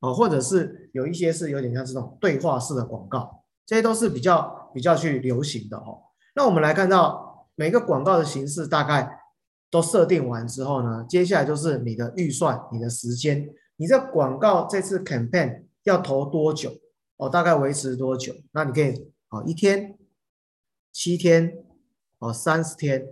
[0.00, 6.02] 哦，或者是有一些是有点像这种对话式的广告，这些都是比较比较去流行的哦。
[6.34, 9.18] 那我们来看到每个广告的形式大概。
[9.72, 16.72] 都设定完之后呢，接下来就是你的预算、你的时间，你这广告这次 campaign 要投多久？
[17.18, 18.34] 哦，大概维持多久？
[18.50, 19.96] 那你可以哦，一天、
[20.92, 21.64] 七天、
[22.18, 23.06] 哦，三十天。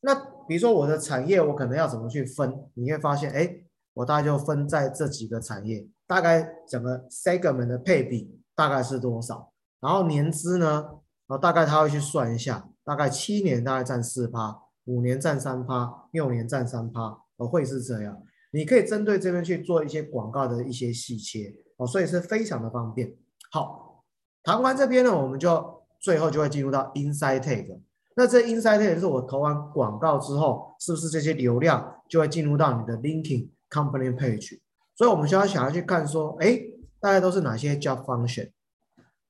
[0.00, 0.14] 那
[0.46, 2.52] 比如说我的产业，我可能要怎么去分？
[2.74, 3.56] 你会发现，哎，
[3.94, 9.52] 我大概就分在这几个产业，大概整个 segment 的配比大概是多少？
[9.80, 10.88] 然后年资呢？
[11.26, 14.60] 哦，大概他会去算一下，大概七年大概占四趴。
[14.86, 18.22] 五年占三趴，六年占三趴，哦，会是这样。
[18.50, 23.16] 你可以针对这边去做一些广告的一些细切，哦，所以是非常的方便。
[23.50, 24.04] 好，
[24.42, 27.80] 谈完这边呢，我们就最后就会进入到 Inside Tag。
[28.14, 34.60] 那这 Inside Tag 是我投完广告之后，是不是这些流量就会进入到你的 linking Company Page？
[34.94, 36.60] 所以我们需要想要去看说，哎，
[37.00, 38.52] 大概都是哪些 Job Function，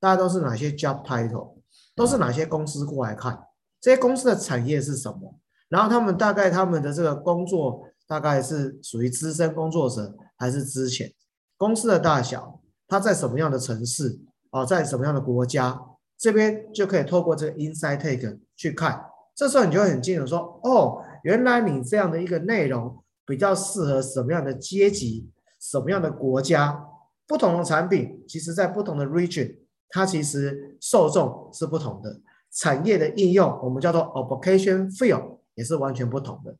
[0.01, 1.53] 大概都是哪些 Job Title，
[1.95, 3.41] 都是哪些公司过来看，
[3.79, 5.39] 这些公司的产业是什么？
[5.69, 11.13] 然后他们大概他们的这个工作大概是属于资深工作者还是资浅？
[11.55, 14.19] 公司的大小，它在什么样的城市？
[14.51, 15.81] 哦，在什么样的国家？
[16.17, 19.05] 这边就可以透过这个 Inside Tag 去看。
[19.35, 26.85] 这时候你就很清楚说，哦，原来你这样的一个内容比较适合什么样的阶级、什么样的国家？
[27.27, 29.57] 不同的产品，其实在不同的 region，
[29.89, 32.21] 它其实受众是不同的。
[32.51, 35.35] 产业的应用，我们叫做 application field。
[35.55, 36.53] 也是完全不同的，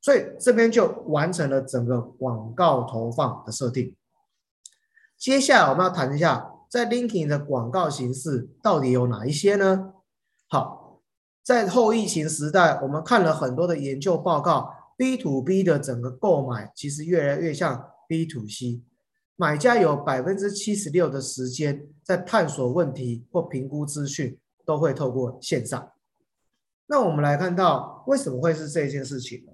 [0.00, 3.94] 所以这边就完成了整个广告投放的设定。
[5.18, 9.92] 接下来我们要谈一下，在 LinkedIn 的广告形式到底有哪一些呢？
[10.48, 11.00] 好，
[11.42, 18.82] 在后疫情时代，我们看了很多的研究报告，B to B 的整个购买其实越来越像 B to C，
[19.36, 25.92] 买家有百分之七十六的时间在探索问题或评估资讯，都会透过线上。
[26.86, 29.52] 那我们来看到为什么会是这件事情呢？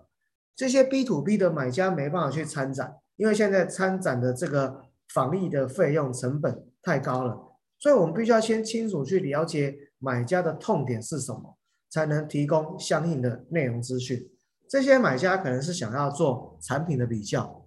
[0.56, 7.36] 这些 B to B 的买家没办法去参展，因为现在参展的这个防疫的费用成本太高了，
[7.78, 11.56] 所以我们必须要先清楚去了解买家的痛点是什么，
[11.90, 14.30] 才能提供相应的内容资讯。
[14.68, 17.66] 这些买家可能是想要做产品的比较，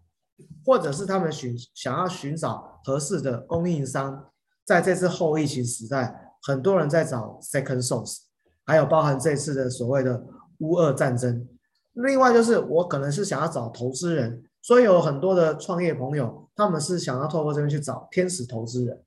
[0.65, 4.25] 或者是他们寻想要寻找合适的供应商。
[4.65, 8.17] 在这次后疫情时代，很多人在找 second source，
[8.65, 10.25] 还有包含这次的所谓的
[10.59, 11.47] 乌俄战争。
[11.93, 19.01] 另外就是我可能是想要找投资人，所以有很多的创业朋友，他们是想要透过这边去找天使投资人，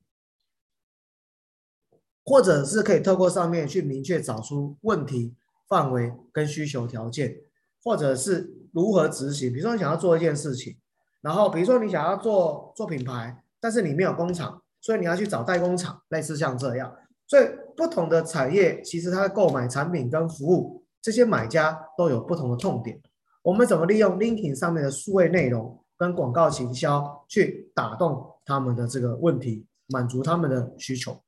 [2.25, 5.35] 或者是可以透过上面去明确找出问题
[5.69, 7.37] 范围跟需求条件，
[7.83, 9.53] 或者是如何执行。
[9.53, 10.77] 比如说你想要做一件事情，
[11.21, 16.95] 然后比如说你想要做做品牌，但是你没有工厂，所以你要去找代工厂，类似像这样。
[17.27, 17.45] 所以
[17.77, 20.85] 不同的产业其实它的购买产品跟服务。
[21.03, 23.01] 这些买家都有不同的痛点，
[23.43, 31.19] 我们怎么利用 LinkedIn 上面的数位内容跟广告行销去打动他们的这个问题，满足他们的需求？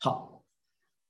[0.00, 0.31] 好，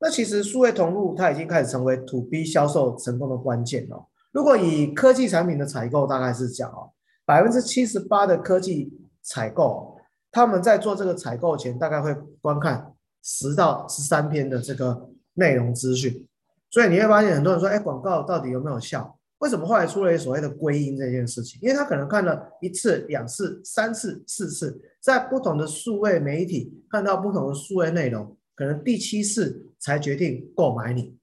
[0.05, 4.05] 那其实数位通路它已经开始成为 To B 销售成功的关键了。
[4.33, 6.91] 如果以科技产品的采购大概是讲哦，
[7.25, 8.93] 百分之七十八的科技
[9.23, 9.97] 采购，
[10.33, 12.93] 他们在做这个采购前大概会观看
[13.23, 16.27] 十到十三篇的这个内容资讯。
[16.69, 19.17] 所以你会发现很多人说，哎，广告到底有没有效？
[19.39, 21.61] 为什么后来出了所谓的归因这件事情？
[21.63, 31.19] 因为他可能看了一次、两次、三次、四次，在不同的数位媒体看到不同的数位内容，可能第七次才决定购买你。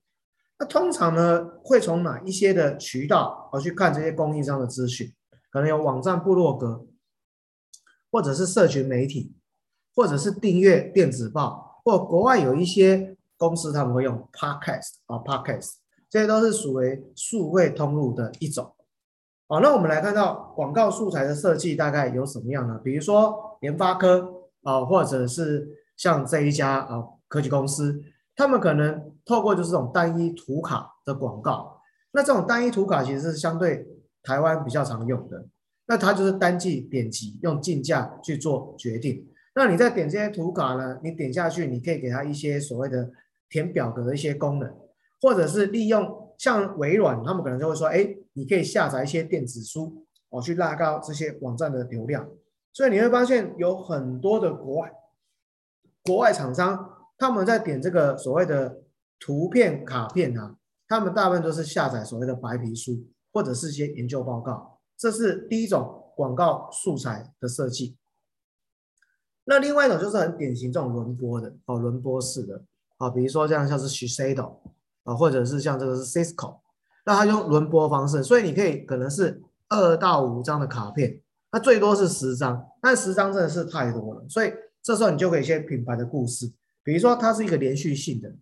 [0.60, 5.14] 那通常呢，会从哪一些的渠道而去看这些供应商的资讯？
[5.52, 6.86] 可能有网站、部落格，
[8.12, 9.34] 或者是社群媒体，
[9.96, 13.16] 或者是订阅电子报，或国外有一些。
[13.40, 15.76] 公司他们会用 Podcast 啊，Podcast，
[16.10, 18.76] 这些都是属于数位通路的一种。
[19.48, 22.78] 好，那我们来看到广告素材的设计大概有什么样呢？
[22.84, 24.30] 比如说联发科
[24.64, 28.04] 啊，或者是像这一家啊科技公司，
[28.36, 31.80] 他们可能透过就是这种单一图卡的广告。
[32.12, 33.88] 那这种单一图卡其实是相对
[34.22, 35.46] 台湾比较常用的。
[35.86, 39.26] 那它就是单季点击，用竞价去做决定。
[39.56, 41.00] 那你在点这些图卡呢？
[41.02, 43.10] 你点下去，你可以给它一些所谓的。
[43.52, 44.72] 填表格的一些功能，
[45.20, 52.30] 或者是利用像微软，他们可能就会说，哎，你可以下载一些电子书，哦，去拉高这些网站的流量。
[52.72, 54.92] 所以你会发现有很多的国外
[56.04, 58.82] 国外厂商，他们在点这个所谓的
[59.20, 60.56] 图片卡片啊，
[60.88, 64.80] 他们大部分都是下载所谓的白皮书，或者是一些研究报告。
[64.98, 67.98] 这是第一种广告素材的设计。
[69.44, 72.64] 那另外一种就是很典型这种轮播的，哦，轮播式的。
[72.98, 74.58] 啊，比如说这样像是 Shiseido
[75.04, 76.60] 啊，或者是像这个是 Cisco，
[77.06, 84.52] 那它用轮播方式，所以你可以可能是二到五张的卡片，那最多是十张，但十张真的是太多了，所以
[84.84, 86.52] 这时候你就可以写品牌的故事，
[86.90, 88.34] 比如说它是一个连续性的，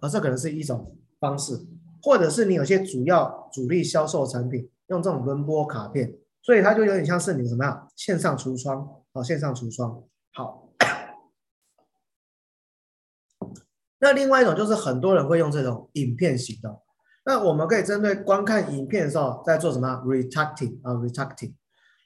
[0.00, 1.66] 而这可能是一种方式，
[2.00, 10.00] 或者是你有些主要主力销售产品用这种轮播卡片，所以它就有点像是你怎么样线上橱窗啊，线上橱窗，
[10.32, 10.68] 好。
[13.98, 16.82] 那另外一种就是很多人会用这种影片型的，
[17.26, 21.54] 那我们可以针对观看影片的时候在做什么？retargeting 啊，retargeting。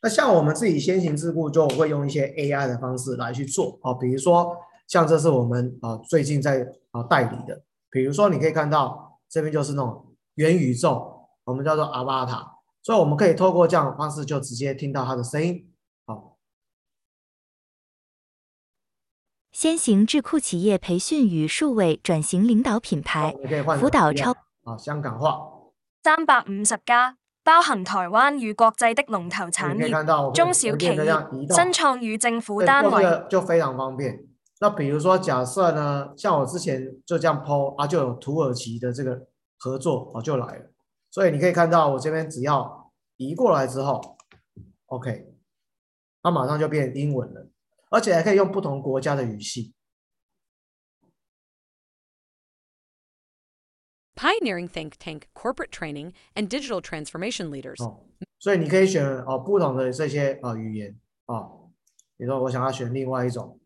[0.02, 4.56] 那像我们自己先行智库就会用一些 AI 的方式来去做啊，比如说
[4.86, 12.46] 像这是我们啊最近在啊代理的，比如说你可以看到这边就是那种元宇宙，我们叫做 Avatar，
[12.82, 15.72] 所以我们可以透过这样的方式就直接听到它的声音。
[16.06, 16.36] 好
[19.50, 23.34] 先行智库企业培训与数位转型领导品牌
[23.80, 24.32] 辅导超
[24.64, 25.40] 啊香港话
[26.04, 29.88] 三百五十家，包含台湾与国际的龙头产业、
[30.32, 31.06] 中小企业、
[31.50, 34.28] 新创与政府单位，这个就非常方便。
[34.58, 39.28] 那比如说假设呢，像我之前就这样 po 啊，就有土耳其的这个
[39.58, 40.70] 合作啊就来了，
[41.10, 44.16] 所以你可以看到我这边只要移过来之后
[44.86, 45.34] ，OK，
[46.22, 47.50] 它马上就变英文了。
[47.90, 49.74] 而且还可以用不同国家的语系。
[54.14, 57.84] pioneering think tank corporate training and digital transformation leaders。
[57.84, 58.06] 哦，
[58.38, 61.70] 所以你可以选哦不同的这些呃语言哦，
[62.16, 63.60] 比如说我想要选另外一种。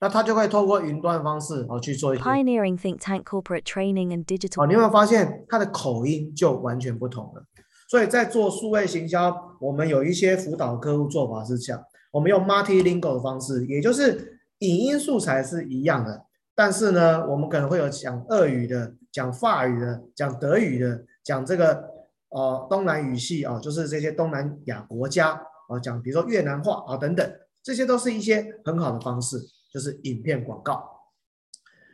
[0.00, 4.64] 那他就会透过云端的方式哦去做一些 Pioneering think tank corporate training and digital。
[4.64, 7.44] 哦，你有没有发现他的口音就完全不同了？
[7.88, 11.82] 所以在做数位行销，我们有一些辅导客户做法是这样：
[12.12, 16.24] 我们用 multilingual 的方式，也就是影音素材是一样的，
[16.54, 21.84] 但是呢，我们可能会有讲俄语的、讲法语的、讲德语的、讲这个
[22.30, 27.30] 呃东南语系啊、哦，就是这些东南亚国家啊、哦，讲比如说越南话啊、哦、等等，
[27.62, 29.36] 这些都是一些很好的方式。
[29.72, 30.90] 就是影片广告，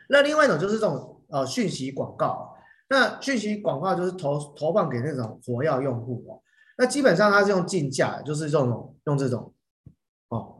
[0.09, 2.57] 那另外一种就是这种呃讯息广告，
[2.89, 6.41] 那讯息广告就是投投放给那种活跃用户哦，
[6.79, 9.53] 那基本上它是用竞价，就是这种用这种
[10.29, 10.55] 哦，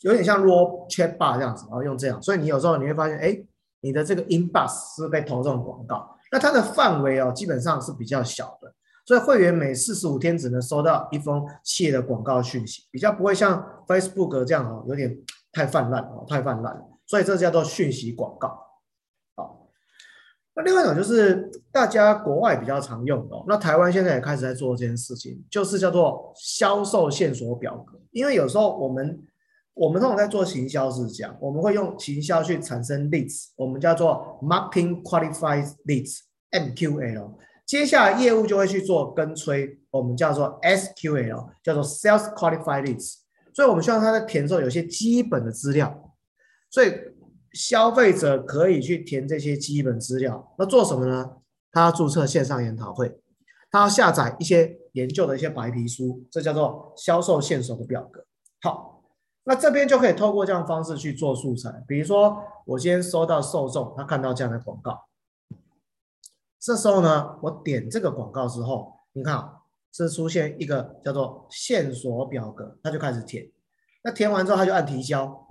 [0.00, 3.40] 有点像 raw chat bar 这样子，然后用这样，所以你有时候你会发现，哎，
[3.80, 15.16] 你的这个 inbox 是被投这种广告，那它的范围哦基本上是比较小的，所以会员每四十五天只能收到一封企业的广告讯息，比较不会像 Facebook 这样哦，有点。
[15.56, 18.48] 太泛滥了，太泛滥了，所以这叫做讯息广告。
[19.36, 19.70] 好，
[20.54, 27.98] 那另外一种就是大家国外比较常用的，那台湾现在也开始在做这件事情，就是叫做销售线索表格。
[28.10, 29.18] 因为有时候我们
[29.72, 37.32] 我们通常在做行销是这样，我们会用行销去产生 leads，我们叫做 marketing qualified leads（MQL）。
[37.64, 43.25] 接下来业务就会去做跟催，我们叫做 SQL，叫做 sales qualified leads。
[43.56, 46.12] 所以，我们希望他在填的时候有些基本的资料，
[46.68, 46.92] 所以
[47.54, 50.54] 消费者可以去填这些基本资料。
[50.58, 51.38] 那做什么呢？
[51.72, 53.18] 他要注册线上研讨会，
[53.70, 58.26] 他要下载一些研究的一些白皮书，这叫做销售线索的表格。
[58.60, 59.02] 好，
[59.44, 61.82] 那这边就可以透过这样方式去做素材。
[61.88, 62.36] 比如说，
[62.66, 65.06] 我今天收到受众，他看到这样的广告，
[66.60, 69.50] 这时候呢，我点这个广告之后，你看。
[69.96, 73.50] 是出现一个叫做线索表格，他就开始填。
[74.04, 75.46] 那填完之后，他就按提交。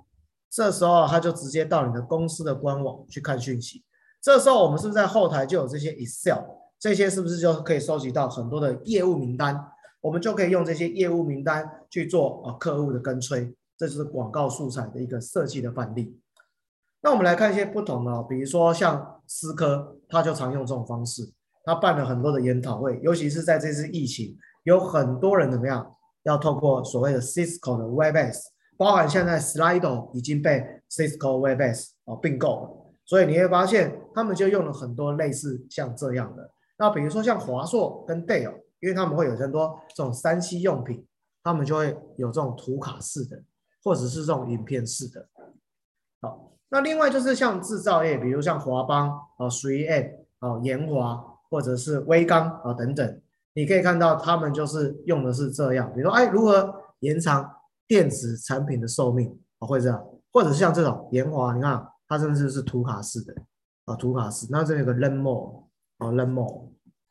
[0.49, 3.83] 这时候他就直接到你的公司的官网去看讯息。
[4.21, 6.39] 这时候我们是不是在后台就有这些 Excel？
[6.79, 9.59] 这些是不是就可以收集到很多的业务名单？
[10.01, 13.55] 我们就可以用这些业务名单去做啊客户的跟催。
[13.77, 16.17] 这是广告素材的一个设计的范例。
[17.01, 21.33] 那我们来看一些不同的，比如说像思科，他就常用这种方式。
[21.65, 28.37] 他办了很多的研讨会，尤其是在这次疫情，有很多人怎么样要透过所谓的 Cisco 的 Webex，
[28.77, 36.51] 包含现在 Slido 已经被 Cisco Webex 哦并购了，所以你会发现他们就用了很多类似像这样的。
[36.77, 41.03] 那比如说像华硕跟 Dell，因为他们会有很多这种三 C 用品，
[41.43, 43.41] 他们就会有这种图卡式的，
[43.83, 45.27] 或者是这种影片式的。
[46.21, 50.11] 好，那另外就是像制造业，比如像华邦哦、3M
[50.41, 51.33] 哦、研华。
[51.55, 53.21] 或者是威刚啊等等，
[53.53, 57.49] 你可以看到他们就是用的是这样，比如说哎，如何延长
[57.87, 63.33] 电子产品的寿命啊，会这样，或者是像这种研华，你看它甚至是图卡式的
[63.85, 65.63] 啊，图卡式，那这里有个 learn more
[65.99, 66.67] 啊，learn more，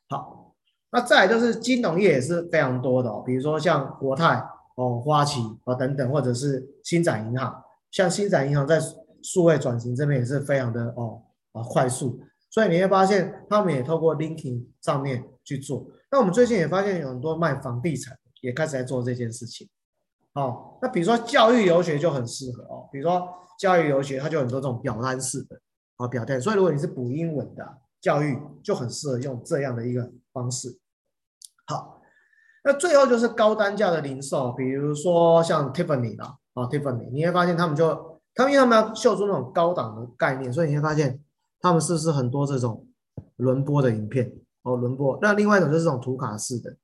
[0.09, 0.53] 好，
[0.91, 8.79] 那再来就是金融业也是非常多的哦，比如说像国泰哦、花旗啊等等，或者是星展银行，像星展银行在
[9.23, 11.23] 数位转型这边也是非常的哦
[11.53, 12.21] 啊快速。
[12.55, 15.85] 所以你会发现，他们也透过 linking 上面去做。
[16.09, 19.67] 那我们最近也发现有很多卖房地产也开始在做这件事情。
[20.35, 22.87] 哦，那比如说教育游学就很适合哦。
[22.93, 23.27] 比如说
[23.59, 25.59] 教育游学，它就很多这种表单式的
[25.97, 26.39] 啊表单。
[26.39, 30.79] 所以如果你是补英文的教育，就很适合用这样的一个方式。
[31.67, 32.01] 好，
[32.63, 41.19] 那最后就是高单价的零售，比如说像 Tiffany 啦，啊 Tiffany，你会发现他们就他们因为要秀出那种高档的概念，所以你会发现。
[41.59, 42.87] 他们是不是很多这种
[43.37, 44.31] 轮播的影片
[44.63, 44.75] 哦？
[44.75, 46.75] 轮播，那另外一种就是这种图卡式的，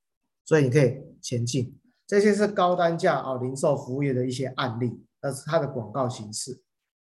[0.46, 1.78] 所以你可以前进。
[2.08, 6.62] 这些是高单价啊、哦、零售服务业的一些案例，那是它的广告形式。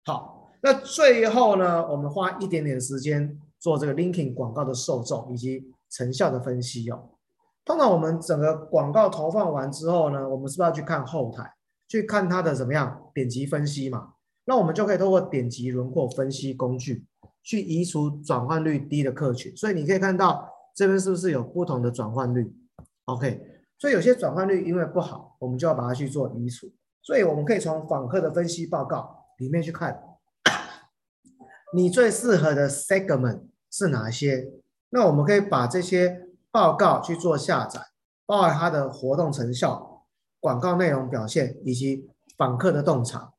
[0.05, 7.09] 好，那最后呢，我们花一点点时间做这个 linking 广告的受众以及成效的分析哦。
[7.65, 11.53] 通常我们整个广告投放完之后呢，我们是不是要去看后台，
[11.87, 14.13] 去看它的怎么样点击分析嘛？
[14.45, 17.05] 那我们就可以透过点击轮廓分析工具。
[17.43, 22.51] 去移除转换率低的客群，所以你可以看到这边是不是有不同的转换率
[23.05, 23.41] ？OK，
[23.77, 26.71] 所以有些转换率因为不好，我们就要把它去做移除。
[27.01, 30.01] 所以我们可以从访客的分析报告里面去看，
[31.75, 34.49] 你最适合的 segment 是哪些？
[34.89, 37.81] 那我们可以把这些报告去做下载，
[38.25, 40.05] 包含它的活动成效、
[40.39, 43.32] 广告内容表现以及访客的洞察。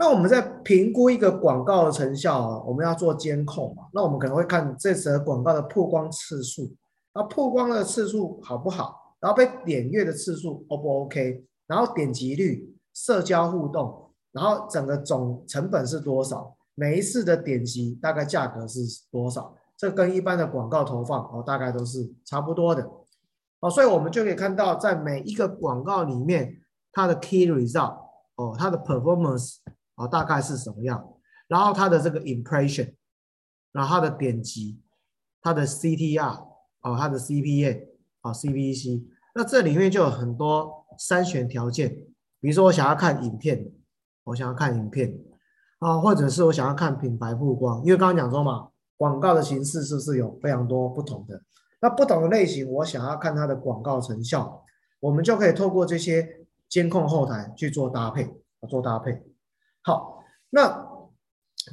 [0.00, 3.88] 那我们在评估一个广告的成效啊，我们要做监控嘛。
[3.92, 6.72] 那我们可能会看这则广告的曝光次数，
[7.12, 9.16] 那曝光的次数好不好？
[9.18, 11.44] 然后被点阅的次数 O 不 OK？
[11.66, 16.56] 然后点击率、社交互动，然后整个总成本是多少？
[16.76, 18.80] 每一次的点击大概价格是
[19.10, 19.52] 多少？
[19.76, 22.88] 这跟一般的广告投放哦，大概都是差不多的
[23.58, 23.68] 哦。
[23.68, 26.56] 所以我们就可以看到，在每一个广告里面，
[26.92, 27.96] 它的 key result
[28.36, 29.56] 哦，它的 performance。
[29.98, 31.14] 啊，大概是什么样？
[31.48, 32.94] 然后它的这个 impression，
[33.72, 34.80] 然后它的点击，
[35.42, 36.46] 它的 CTR，
[36.82, 37.86] 哦，它的 CPA，
[38.20, 42.06] 啊，CPC，那这里面就有很多筛选条件。
[42.40, 43.72] 比如说我想要看影片，
[44.24, 45.18] 我想要看影片，
[45.80, 51.42] 啊，或者是我想要看品牌曝光，因为刚刚讲说嘛，广告的形式是不是有非常多不同的？
[51.80, 54.64] 那不同的类型，我想要看它的广告成效，
[55.00, 58.28] 我们就可以透过这些监控后台去做搭配，
[58.68, 59.27] 做搭配。
[59.88, 60.86] 好，那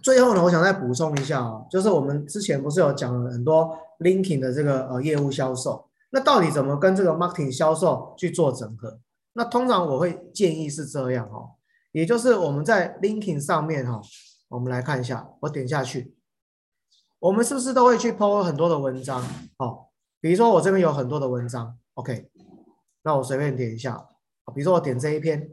[0.01, 9.01] 最后呢，我想再补充一下啊，就是我们之前不是有讲了很多 linking 的这个呃业务销售，那到底怎么跟这个 marketing 销售去做整合？
[9.33, 11.55] 那通常我会建议是这样哦，
[11.91, 13.99] 也就是我们在 linking 上面哈，
[14.47, 16.15] 我们来看一下，我点下去，
[17.19, 19.21] 我们是不是都会去 po 很多的文章？
[19.57, 19.87] 哦，
[20.21, 22.29] 比如说我这边有很多的文章，OK，
[23.03, 24.07] 那我随便点一下，
[24.55, 25.49] 比如说我点这一篇。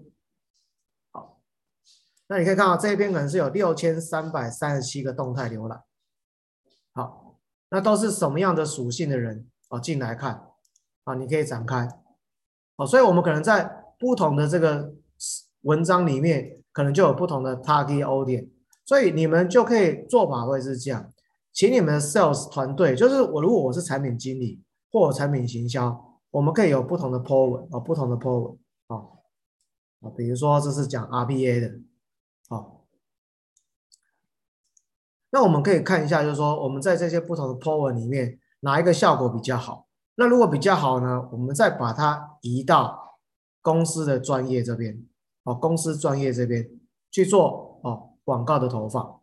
[2.28, 5.82] 那你可以看到这一篇可能是有六千三百三十七个动态浏览，
[6.92, 9.46] 好，那都是什么样的属性的人？
[9.68, 10.48] 哦进来看。
[11.04, 11.14] 啊？
[11.14, 11.88] 你可以展开。
[12.76, 13.64] 哦，所以我们可能在
[13.98, 14.94] 不同的这个
[15.62, 18.48] 文章里面，可能就有不同的 target audience，
[18.84, 21.12] 所以你们就可以做法会是这样，
[21.52, 29.18] 请你们的 sales 团队，就是我如果我是产品经理或产品行销，我们可以有不同的 po 文哦，不同的 po 文哦，
[30.00, 31.80] 啊，比如说这是讲 RPA 的。
[32.53, 32.84] 好，
[35.30, 39.88] 那我们可以看一下，就是说我们在这些不同的 po 文里面，哪一个效果比较好？
[40.16, 43.18] 那如果比较好呢，我们再把它移到
[43.62, 45.03] 公司的专业这边，
[45.44, 46.68] 哦，公司专业这边
[47.11, 49.22] 去做哦广告的投放。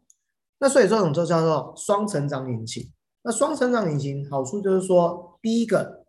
[0.57, 2.91] 那所以这种就叫做双成长引擎。
[3.21, 6.07] 那双成长引擎好处就是说，第一个，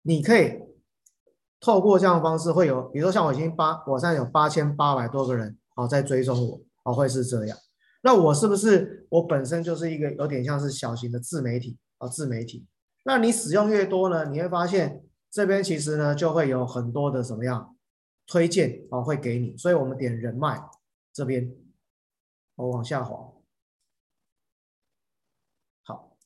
[0.00, 0.62] 你可以
[1.60, 5.58] 透过这样的方式会有，比如说像我已经八，我现在有八千八百多个人。
[5.76, 7.56] 哦，在追踪我，哦，会是这样。
[8.02, 12.08] 那我是不是我本身就是一个有点像是小型的自媒体啊？
[12.08, 12.66] 自媒体。
[13.04, 17.76] 那你使用越多呢，你会发现这边其实呢就会有很多的怎么样
[18.26, 19.56] 推荐哦，会给你。
[19.56, 20.62] 所以我们点人脉
[21.12, 21.54] 这边，
[22.56, 23.32] 我往下滑。
[25.82, 26.16] 好，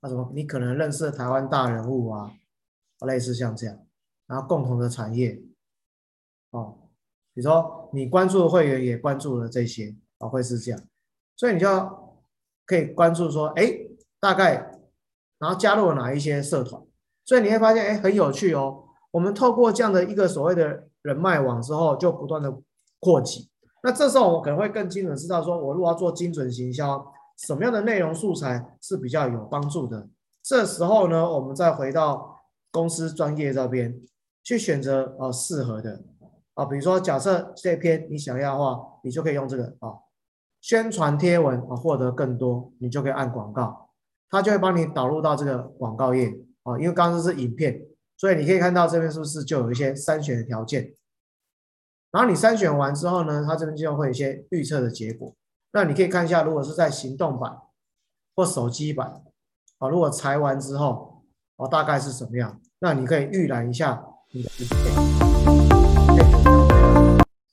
[0.00, 0.30] 那什么？
[0.34, 2.34] 你可能认识台湾大人物啊，
[3.06, 3.86] 类似像这样，
[4.26, 5.42] 然后共同的产业，
[6.50, 6.76] 哦。
[7.32, 10.80] 比如说，你关注的会员也关注了这些啊，会是这样，
[11.36, 11.68] 所以你就
[12.66, 13.72] 可以关注说，哎，
[14.20, 14.78] 大概，
[15.38, 16.82] 然后加入了哪一些社团，
[17.24, 18.84] 所以你会发现，哎，很有趣哦。
[19.10, 22.54] 我们透过这样的一个所谓的人脉网之后，就不断的
[23.00, 23.50] 扩及。
[23.82, 27.04] 那这时候我可能会更精准知道，说我如果要做精准行销，
[27.38, 30.08] 什么样的内容素材是比较有帮助的。
[30.42, 34.00] 这时候呢，我们再回到公司专业这边
[34.44, 36.02] 去选择呃适合的。
[36.54, 39.94] 啊，比如说，假设这篇你想要的话，你就可以用这个啊，
[40.60, 43.90] 宣传贴文啊，获得更多，你就可以按广告，
[44.28, 46.28] 它就会帮你导入到这个广告页
[46.64, 46.78] 啊。
[46.78, 47.80] 因为刚刚是影片，
[48.16, 50.92] 所以你可以看到这边是不是就有一些筛选的条件？
[52.10, 55.34] 然后你筛选完之后呢，它这边就会有一些预测的结果。
[55.72, 57.56] 那你可以看一下，如果是在行动版
[58.34, 59.22] 或手机版
[59.78, 61.22] 啊，如果裁完之后
[61.56, 62.60] 啊，大概是什么样？
[62.80, 65.79] 那你可以预览一下你的影片。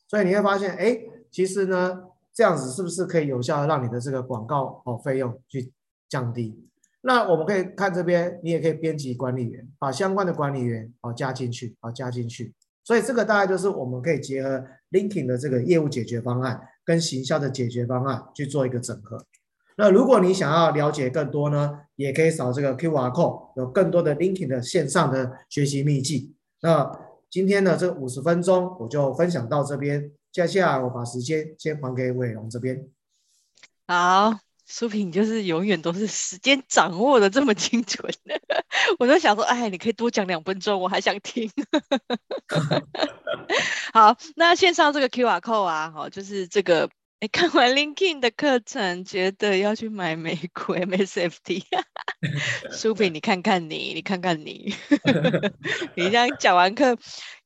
[0.08, 1.00] 所以你会发现，哎，
[1.30, 2.04] 其实呢，
[2.34, 5.72] 这样子是不是可以有效的让你的这个广告哦费用去
[6.08, 6.64] 降低？
[7.02, 12.54] 那我们可以看这边，你也可以编辑管理员，把相关的管理员哦加进去，哦加进去。
[12.84, 19.26] 所以这个大概就是我们可以结合 LinkedIn 的这个业务解决方案跟行销的解决方案去做一个整合。
[19.78, 26.34] 那如果你想要了解更多呢，也可以扫这个 QR code，有更多的 LinkedIn 的线上的学习秘籍。
[26.62, 26.90] 那
[27.30, 32.88] 今天的这五十分钟我就分享到这边，接下来我把时间先还给伟龙这边。
[33.88, 38.12] 好，苏萍就是永远都是时间掌握的这么精准，
[39.00, 41.50] 我都想说，哎，你可以多讲两分钟，我还想听。
[43.94, 51.64] 好，那线上这个 QR code 啊，好，就是这个哎，看完 LinkedIn 的课程，觉得要去买美股 MSFT。
[52.72, 54.76] 书评，你看看你，你看看你，
[55.98, 56.96] 你这样讲完课，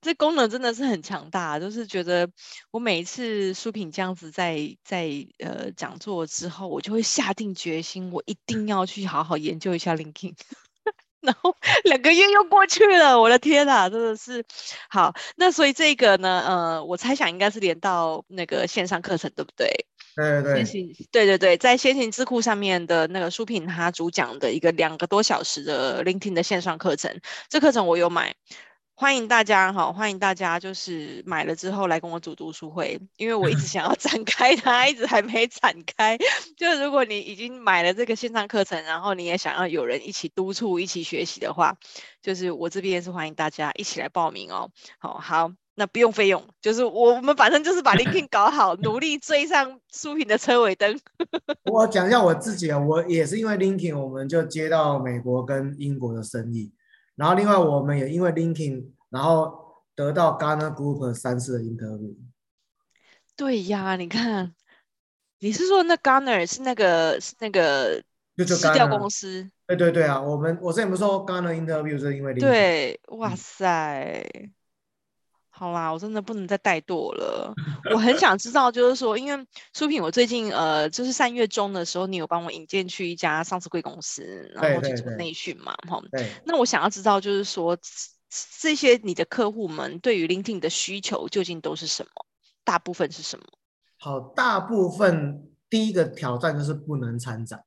[0.02, 1.58] 这功能真的是很强大。
[1.58, 2.30] 就是觉得
[2.72, 5.10] 我每一次书评这样子在在
[5.40, 10.36] 呃讲座之后，我就会下定决心，我一定要去好好研究一下 LinkedIn。
[11.22, 14.44] 然后两个月又过去了，我的天呐，真的是
[14.90, 15.14] 好。
[15.36, 19.68] 那所以这个呢，呃，我猜想应该是连到那个线上课程，对不对？
[20.16, 28.36] 对对对，对对对，在先行智库上面的那个书品，他主讲的一个两个多小时的 LinkedIn 的线上课程，这课程我有买。
[29.02, 36.16] 欢迎大家哈，欢迎大家就是买了之后来跟我组读书会，因为我一直 想要展开它，一直还没展开。
[36.56, 41.76] 就是如果你已经买了这个线上课程，然后你也想要有人一起督促、一起学习的话，
[42.22, 44.70] 就是我这边也是欢迎大家一起来报名哦。
[45.00, 51.00] 好，好，那不用费用，就是我们反正就是把 LinkedIn 搞好，努力追上书品的车尾灯。
[51.66, 56.72] 我讲一下我自己啊，我也是因为 LinkedIn，我们就接到美国跟英国的生意。
[57.16, 62.16] 然后另外我们也因为 LinkedIn，然后得到 Gartner Group 三次的 interview。
[63.36, 64.54] 对呀，你看，
[65.40, 68.04] 你是说那 Gartner 是那个是那个
[68.38, 69.50] 私调公司？
[69.68, 72.40] 对对对啊，我们我之前不是说 Gartner interview 是因为 LinkedIn。
[72.40, 74.26] 对，哇塞。
[74.36, 74.54] 嗯
[75.62, 77.54] 好啦，我真的不能再怠惰了。
[77.94, 86.02] 我很想知道，就是说，因为苏品，我最近呃，就是三月中的时候，你有帮我引荐去一家上市贵公司，然后去做内训嘛，哈。
[86.12, 86.32] 对。
[86.48, 87.78] 那我想要知道，就是说，
[88.60, 92.10] 这些你的客户们对于 LinkedIn 的需求究竟都是什么？
[92.64, 93.46] 大部分是什么？
[94.00, 97.64] 好，大部分第一个挑战就是不能参展。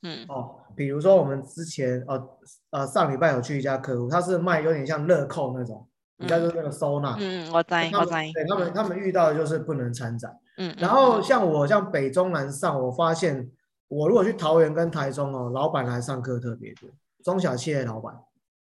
[0.00, 0.24] 嗯。
[0.28, 2.38] 哦，比如说我们之前呃
[2.70, 5.86] 呃上礼拜有去一家客户，他是卖有点像乐扣那种。
[6.20, 13.48] 你在说那个收纳，嗯，我在，我在，对他们，他们遇到的就是不能参展，嗯，然后像我，像北中南上，我发现
[13.86, 16.90] 我如果去桃园跟台中哦，老板来上课特别多，
[17.22, 18.12] 中小企业老板，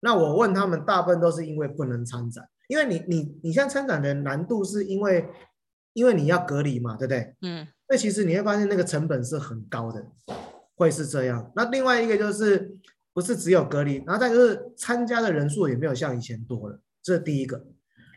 [0.01, 5.27] 那我问他们，大部分都是因为不能参展，因为你，你，你现在参展的难度是因为，
[5.93, 7.35] 因为你要隔离嘛，对不对？
[7.41, 10.05] 嗯，那其实你会发现那个成本是很高的，
[10.75, 11.51] 会是这样。
[11.55, 12.77] 那另外一个就是
[13.11, 16.79] 不是只有隔离，然后再就是参加的人数也没有像以前多了。
[17.01, 17.65] 这是第一个，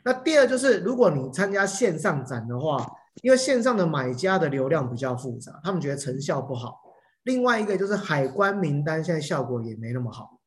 [0.04, 2.84] 那第二就是，如果你参加线上展的话，
[3.22, 6.80] 因为线上的买家的流量比较复杂，他们觉得成效不好。
[7.24, 10.40] 另外一个就是海关名单现在效果也没那么好，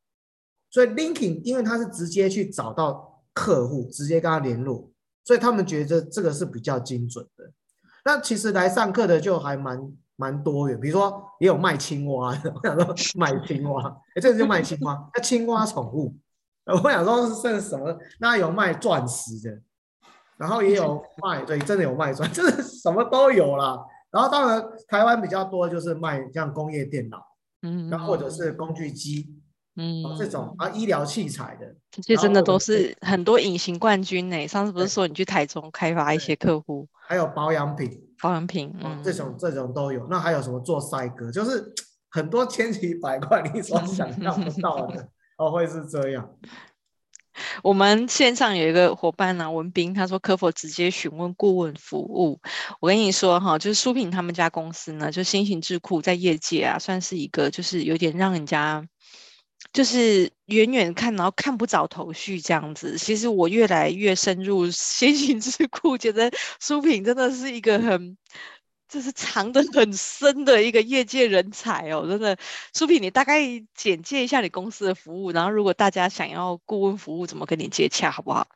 [0.70, 4.90] 所以 LinkedIn 因为它是直接去找到客户，直接跟他联络，
[5.24, 7.50] 所以他们觉得这个是比较精准的。
[8.04, 16.14] 那其实来上课的就还蛮蛮多元，比如说也有卖青蛙的，我想说卖青蛙，哎，这个就卖青蛙，那青蛙宠物。
[16.66, 17.96] 我想说是什么？
[18.18, 19.60] 那有卖钻石的，
[20.36, 23.78] 然后也有 卖，对，真的有卖钻， 就是什么都有啦。
[24.10, 27.18] 然后当然台湾比较多就是卖像工业电脑，
[27.62, 29.36] 嗯，然后或者是工具机，
[29.76, 34.46] 嗯，这种啊医疗器材的，这些真的都是很多隐形冠军呢。
[34.48, 40.06] 上次不是说你去台中开发一些客户，还有保养品，保养品，嗯，这种这种都有。
[40.08, 41.72] 那还有什么做赛鸽，就是
[42.10, 45.08] 很多千奇百怪你所想象不到的。
[45.36, 46.30] 哦，会是这样。
[47.62, 52.40] 我们线上有一个伙伴呢、文斌，他说可否直接询问顾问服务？
[52.80, 58.82] 我跟你说哈，就是书评他们家公司呢，就先行智库在业界啊，算是一个就是有点让人家
[59.74, 62.96] 就是远远看然后看不着头绪这样子。
[62.96, 68.16] 其实我越来越深入先行智库，觉得书评真的是一个很。
[68.96, 72.34] 这是藏得很深的一个业界人才哦，真的。
[72.72, 73.42] 书评，你大概
[73.74, 78.48] 简介一下你公司的服务，然后如果大家想要顾问服务，怎么跟你接洽，好不好？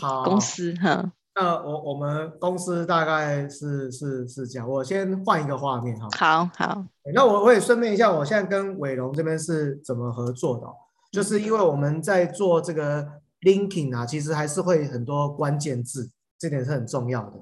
[0.00, 1.12] 好，公司哈。
[1.34, 6.08] 那我我们公司大概是是是这样，我先换一个画面哈。
[6.16, 6.82] 好好。
[7.12, 10.66] 那我我也顺便一下，我现在跟伟龙这边是怎么合作的？
[11.12, 13.06] 就是因为我们在做这个
[13.42, 17.32] linking 啊，其实还是会很多关键字，这点是很重要的。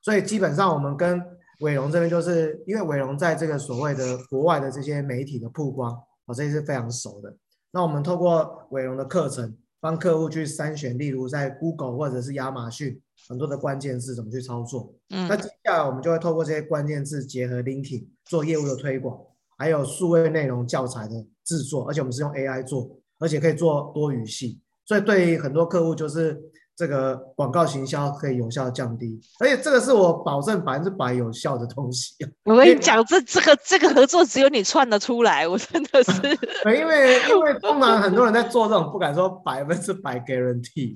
[0.00, 1.20] 所以基本上我们跟
[1.60, 7.34] 伟龙这边就是因为伟龙在这个所谓的国外的这些媒体的曝光，我这些是非常熟的。
[7.70, 14.94] 那我们透过伟龙的课程，帮客户去筛选，例如在 Google 或者是亚马逊很多的关键字怎么去操作。
[15.10, 19.18] 嗯，那接下来我们就会透过这些关键字结合 Linking 做业务的推广，
[19.56, 26.38] 还有数位内容教材的制作，而且我们是用 AI 做，而且可以做多语系，所以对于很多客户就是。
[26.76, 32.14] 这个广告行销可以有效降低，而且这个是我保证百分之百有效的东西。
[32.44, 36.12] 我跟你讲，这这个这个合作只有你串得出来，我真的是。
[36.76, 40.94] 因为因为通常很多人在做这种，不敢说百分之百 guarantee。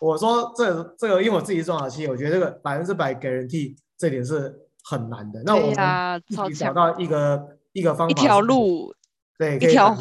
[0.00, 4.54] 我说这个、这个，因为我自己中小企业，我觉得这个百分之百 guarantee 这点是
[4.84, 5.42] 很难的。
[5.44, 8.92] 那我们自己找到一个一个方法，一条路，
[9.38, 9.96] 对，一条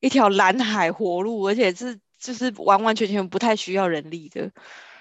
[0.00, 4.48] 一条蓝海活路，而且是就是完完全全不太需要人力的。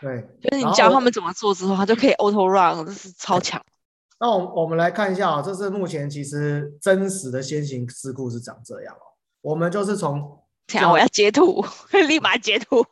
[0.02, 3.64] 对，就是你教他们怎么做之后，他就可以 auto run，这是超强。
[4.20, 9.06] 那我我们来看一下啊，这是目前其实真实的先行事故是长这样哦。
[9.42, 10.20] 我们就是从，
[10.92, 11.64] 我要截图，
[12.08, 12.86] 立马截图。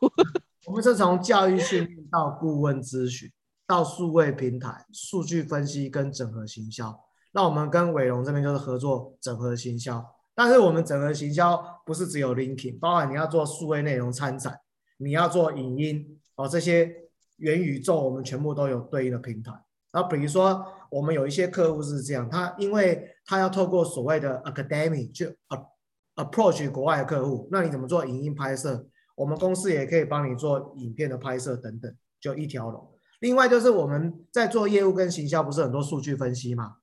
[0.66, 3.30] 我们是从教育训练到顾问咨询，
[3.66, 6.96] 到数位平台、数据分析跟整合行销。
[7.32, 10.04] 那我们跟伟荣这边就是合作整合行销，
[10.42, 14.58] 但是我们整个行销不是只有 linking，包含你要做数位内容参展，
[14.96, 16.90] 你要做影音哦，这些
[17.36, 19.52] 元宇宙我们全部都有对应的平台。
[19.92, 25.36] 那比如说我们有一些客户是这样，他因为他要透过所谓的 academy 去
[26.16, 28.86] approach 国外的客户，那你怎么做影音拍摄？
[29.16, 32.90] 我们公司也可以帮你做影片的拍摄等等，就一条龙。
[33.18, 36.76] 另外就是我们在做业务跟行销，不是很多数据分析嘛？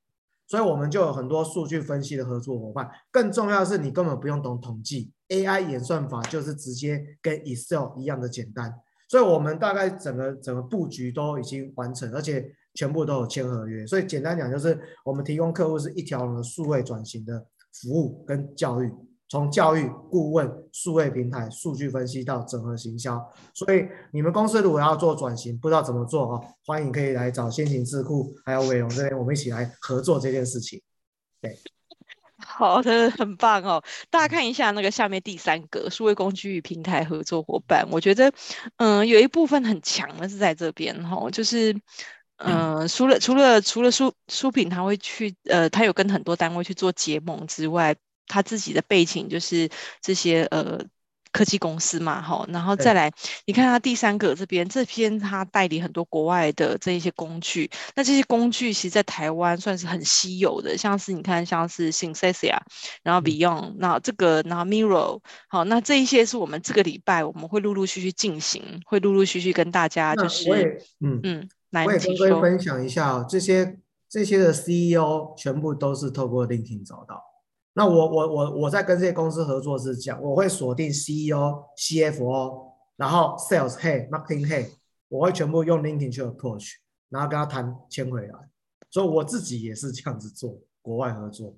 [0.48, 2.90] 所以我们就有很多数据分析的合作伙伴。
[3.12, 8.74] 更重要的是，你根本不用懂统计，AI 演算法就是直接跟 Excel 一样的简单。
[9.10, 13.86] 所以我们大概整个整个布局都已经完成，而且全部都有签合约。
[13.86, 18.92] 所以简单讲，就是我们提供客户是一条龙的数位转型的服务跟教育。
[19.30, 23.22] 从教育顾问、数位平台、数据分析到整合行销，
[23.54, 30.82] 所以你们公司如果要做转型，不知道怎么做哦，欢迎可以来找先行智库，还有伟龙这边，我们一起来合作这件事情。
[31.42, 31.60] 对，
[32.38, 33.84] 好的，很棒哦！
[34.10, 38.32] 大家看一下那个下面第三个数位工具与平台合作伙伴，我觉得，
[38.78, 41.74] 嗯，有一部分很强的是在这边哈、哦，就是，
[42.38, 47.94] 嗯，嗯除了除了除了书书品，他会去，呃，他有跟很多单位去做结盟之外。
[48.28, 49.70] 他自己的背景就是
[50.02, 50.80] 这些呃
[51.34, 53.12] 科技公司嘛，哈，然后再来，
[53.46, 62.58] 你看他第三个这边，这边他代理很多国外的这一些工具，那这些工具其实在台湾算是很稀有的，像是你看像是 Synthesia，
[63.04, 70.50] 然后 Beyond，那、嗯、这个然后 Miro，好，那这一些是我们这个礼拜我们会陆陆续续进行，会陆陆续续跟大家就是
[71.02, 73.78] 嗯嗯，来我也跟各位分享一下，这些
[74.10, 77.22] 这些的 CEO 全部都是透过 LinkedIn 找到。
[77.78, 84.70] 那我我我我在跟这些公司合作是这样，我会锁定 CEO、CFO，然后 Sales Head、Marketing Head，
[85.10, 86.72] 我会全部用 LinkedIn 去 approach，
[87.10, 88.34] 然后跟他谈签回来。
[88.90, 91.56] 所以我自己也是这样子做，国外合作。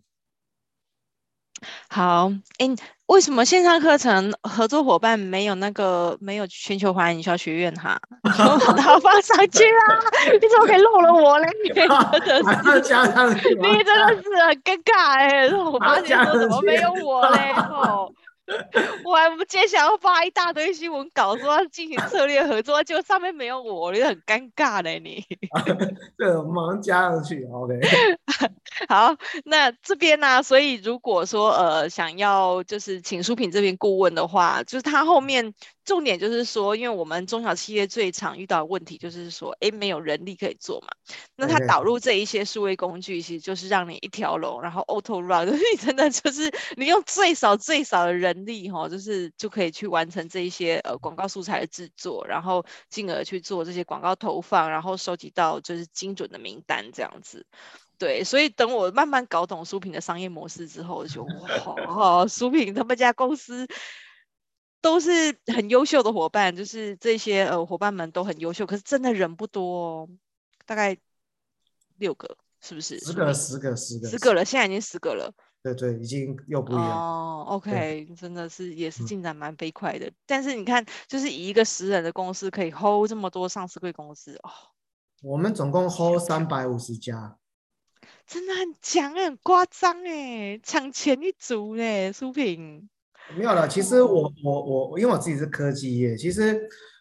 [1.89, 2.67] 好，哎，
[3.07, 7.99] 为什么线上课程合作伙伴没有那个没有全球华人营销学院哈？
[8.23, 9.99] 把它放上去啦！
[10.33, 11.47] 你怎么可以漏了我嘞？
[11.63, 15.47] 你真的是加上去，你真的是很尴尬哎！
[15.49, 17.51] 我发现说怎么没有我嘞？
[17.57, 18.11] 哦。
[19.05, 24.99] 我还不接想要发一大堆新闻稿，说要进行策略合作，结果上面没有我，我觉得很尴尬嘞。
[24.99, 25.23] 你，
[26.17, 27.79] 对，马上加上去，OK。
[28.87, 30.41] 好，那这边呢、啊？
[30.41, 35.53] 所以如果说呃想要就是请书品这边顾问的话，就是他后面。
[35.85, 40.87] 重点就是说，因为我们中小企业最常遇到的问题就是说，哎，没有人力可以做嘛。
[41.35, 57.45] 那它导入这一些数位工具，其实就是让你一条龙，然后 auto run，就 是你真的就是你用最少最少的人力，哈，就是就可以去完成这一些呃广告素材的制作，然后进而去做这些广告投放，然后收集到就是精准的名单这样子。
[57.97, 61.25] 对，所以等我慢慢搞懂书品的商业模式之后，就
[61.87, 63.67] 哇， 书品他们家公司。
[64.81, 70.09] 都是很优秀的伙伴，就是这些呃伙伴们都很优秀，可是真的人不多哦，
[70.65, 70.97] 大概
[71.97, 72.99] 六个，是不是？
[72.99, 75.33] 十个，十个，十个，十个了，现在已经十个了。
[75.61, 76.85] 对对，已经又不一样。
[76.85, 80.07] 哦，OK，真的是也是进展蛮飞快的。
[80.07, 80.13] 嗯。
[80.25, 84.49] 但是你看，就是以一个十人的公司可以 hold 这么多上市贵公司哦。
[85.21, 87.37] 我们总共 hold 三百五十家，
[88.25, 92.89] 真的很强，很夸张哎，抢前一族嘞，书品。
[93.37, 96.59] 没有了，其实我我我，因为我自己是科技业，其实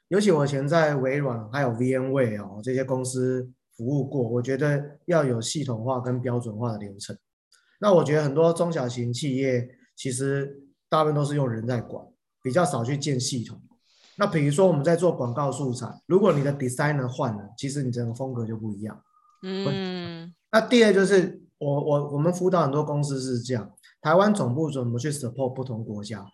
[0.08, 7.16] 尤其我以前在微软还有 VMware 哦这些公司服务过，我觉得要有系统化跟标准化的流程。
[7.80, 12.04] 那我觉得很多中小型企业其实大部分都是用人在管，
[12.42, 13.60] 比较少去建系统。
[14.16, 19.00] 那比如说我们在做广告素材，如果你的 designer 换了，其实你整个风格就不一样。
[19.42, 20.32] 嗯。
[20.50, 23.70] 那第二就是我我我们辅导很多公司是这样。
[24.00, 26.24] 台湾总部怎么去 support 不同国家？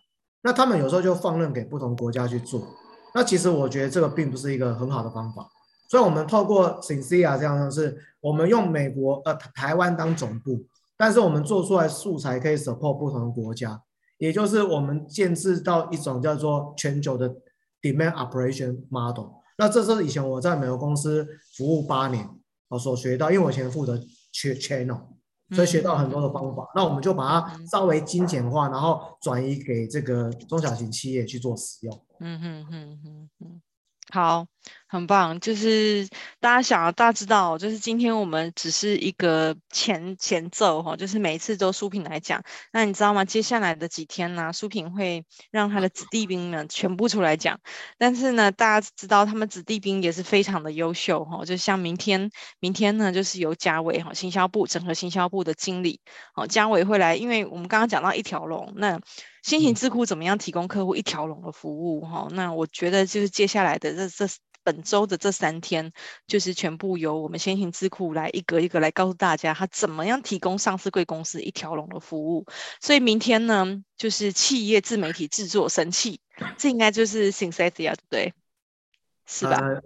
[0.41, 2.67] 那他们有时候就放任给不同国家去做。
[3.13, 5.47] 那其实我觉得这个并不是一个很好的方法。
[5.87, 10.65] 所以，我们透过 Synthia 这样的是，我们用美国呃台湾当总部，
[10.97, 13.81] 但是我们做出来素材可以 support 不同的国家，
[14.17, 17.29] 也就是我们建制到一种叫做全球的
[17.81, 19.27] demand operation model。
[19.57, 22.27] 那这是以前我在美国公司服务八年
[22.69, 23.95] 我所学到，因为我以前负责
[24.33, 24.99] channel，
[25.51, 26.63] 所以学到很多的方法。
[26.63, 32.01] 嗯、那我们就把它稍微精简化，然后转移给这个中小型企业去做使用。
[32.19, 33.29] 嗯哼哼哼哼，
[34.11, 34.45] 好。
[34.87, 36.07] 很棒，就是
[36.39, 42.41] 大家想要大家知道，就是今天我们只是一个前前奏哈，就是每一次都书评来讲。
[42.71, 43.25] 那你知道吗？
[43.25, 47.59] 接下来的几天呢，书评会让他的子弟兵呢全部出来讲。
[47.97, 55.99] 但是呢，大家知道他们子弟兵也是非常的优秀哈，就像明天，明天呢就是由嘉伟哈，行销部整合行销部的经理
[56.35, 58.99] 哦，嘉伟会来，因为我们刚刚讲到一条龙，那
[59.45, 62.27] 新型智库怎么样提供客户一条龙的服务哈？
[62.31, 64.33] 那我觉得就是接下来的这这。
[64.65, 65.93] 本周的这三天，
[66.25, 72.43] 就是全部由我们先行智库来一个一个来告诉大家，他怎么样提供上市贵公司一条龙的服务。
[72.81, 76.19] 所以明天呢，就是企业自媒体制作神器，
[76.57, 78.33] 这应该就是 Synthesia 对不对？
[79.27, 79.57] 是吧？
[79.57, 79.83] 呃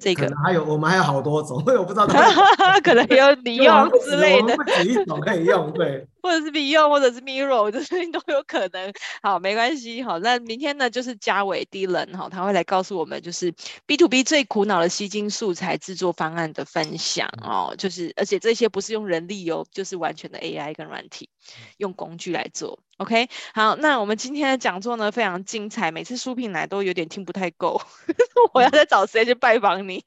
[0.00, 2.06] 这个还有，我们还有好多种， 我不知道
[2.82, 8.92] 可能有你用之类的，不止一种可以用，对， 或者是 Beyond，或者是 mirror，这些都有可能。
[9.22, 13.54] 好，没关系，好，那明天呢，就是嘉伟 Dylan 哈，他会来告诉我们，就是
[13.86, 21.28] B to B 最苦恼的吸金素材制作方案的分享哦，就是而且这些不是用人力哦，就是完全的 AI 跟软体，
[21.76, 22.80] 用工具来做。
[22.98, 27.78] OK，好，那我们今天的讲座呢，非常精彩，每次书评来都有点听不太够，
[28.54, 30.02] 我要再找时间去拜访你。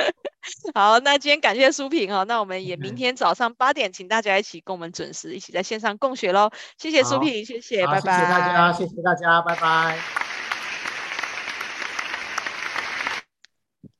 [0.74, 6.50] 好，那今天感谢书评哦，那我们也明天早上八点，请大家一起跟我们准时一起在线上共学喽。
[6.76, 8.18] 谢谢书评，谢谢，拜拜。
[8.18, 9.98] 谢谢大家，谢谢大家，拜拜。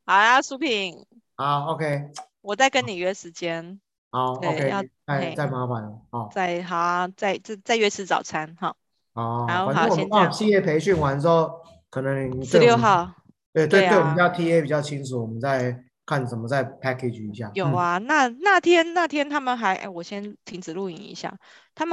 [0.05, 1.07] 好呀，书评。
[1.35, 2.11] 好，OK。
[2.43, 3.81] 我再跟你约时间。
[4.11, 8.77] 好，OK，要再再麻烦了，好，再好，再再再约吃早餐，好，
[9.13, 10.33] 好，好，好，先这样。
[10.33, 11.51] 企业培训完之后，
[11.91, 13.11] 可能十六号，
[13.53, 17.51] 对对对，我们家 TA 比较清楚，我们再看怎么再 package 一下。
[17.55, 21.37] 有啊，那那天那天他们还，哎，我先停止录影一下，
[21.75, 21.87] 他们。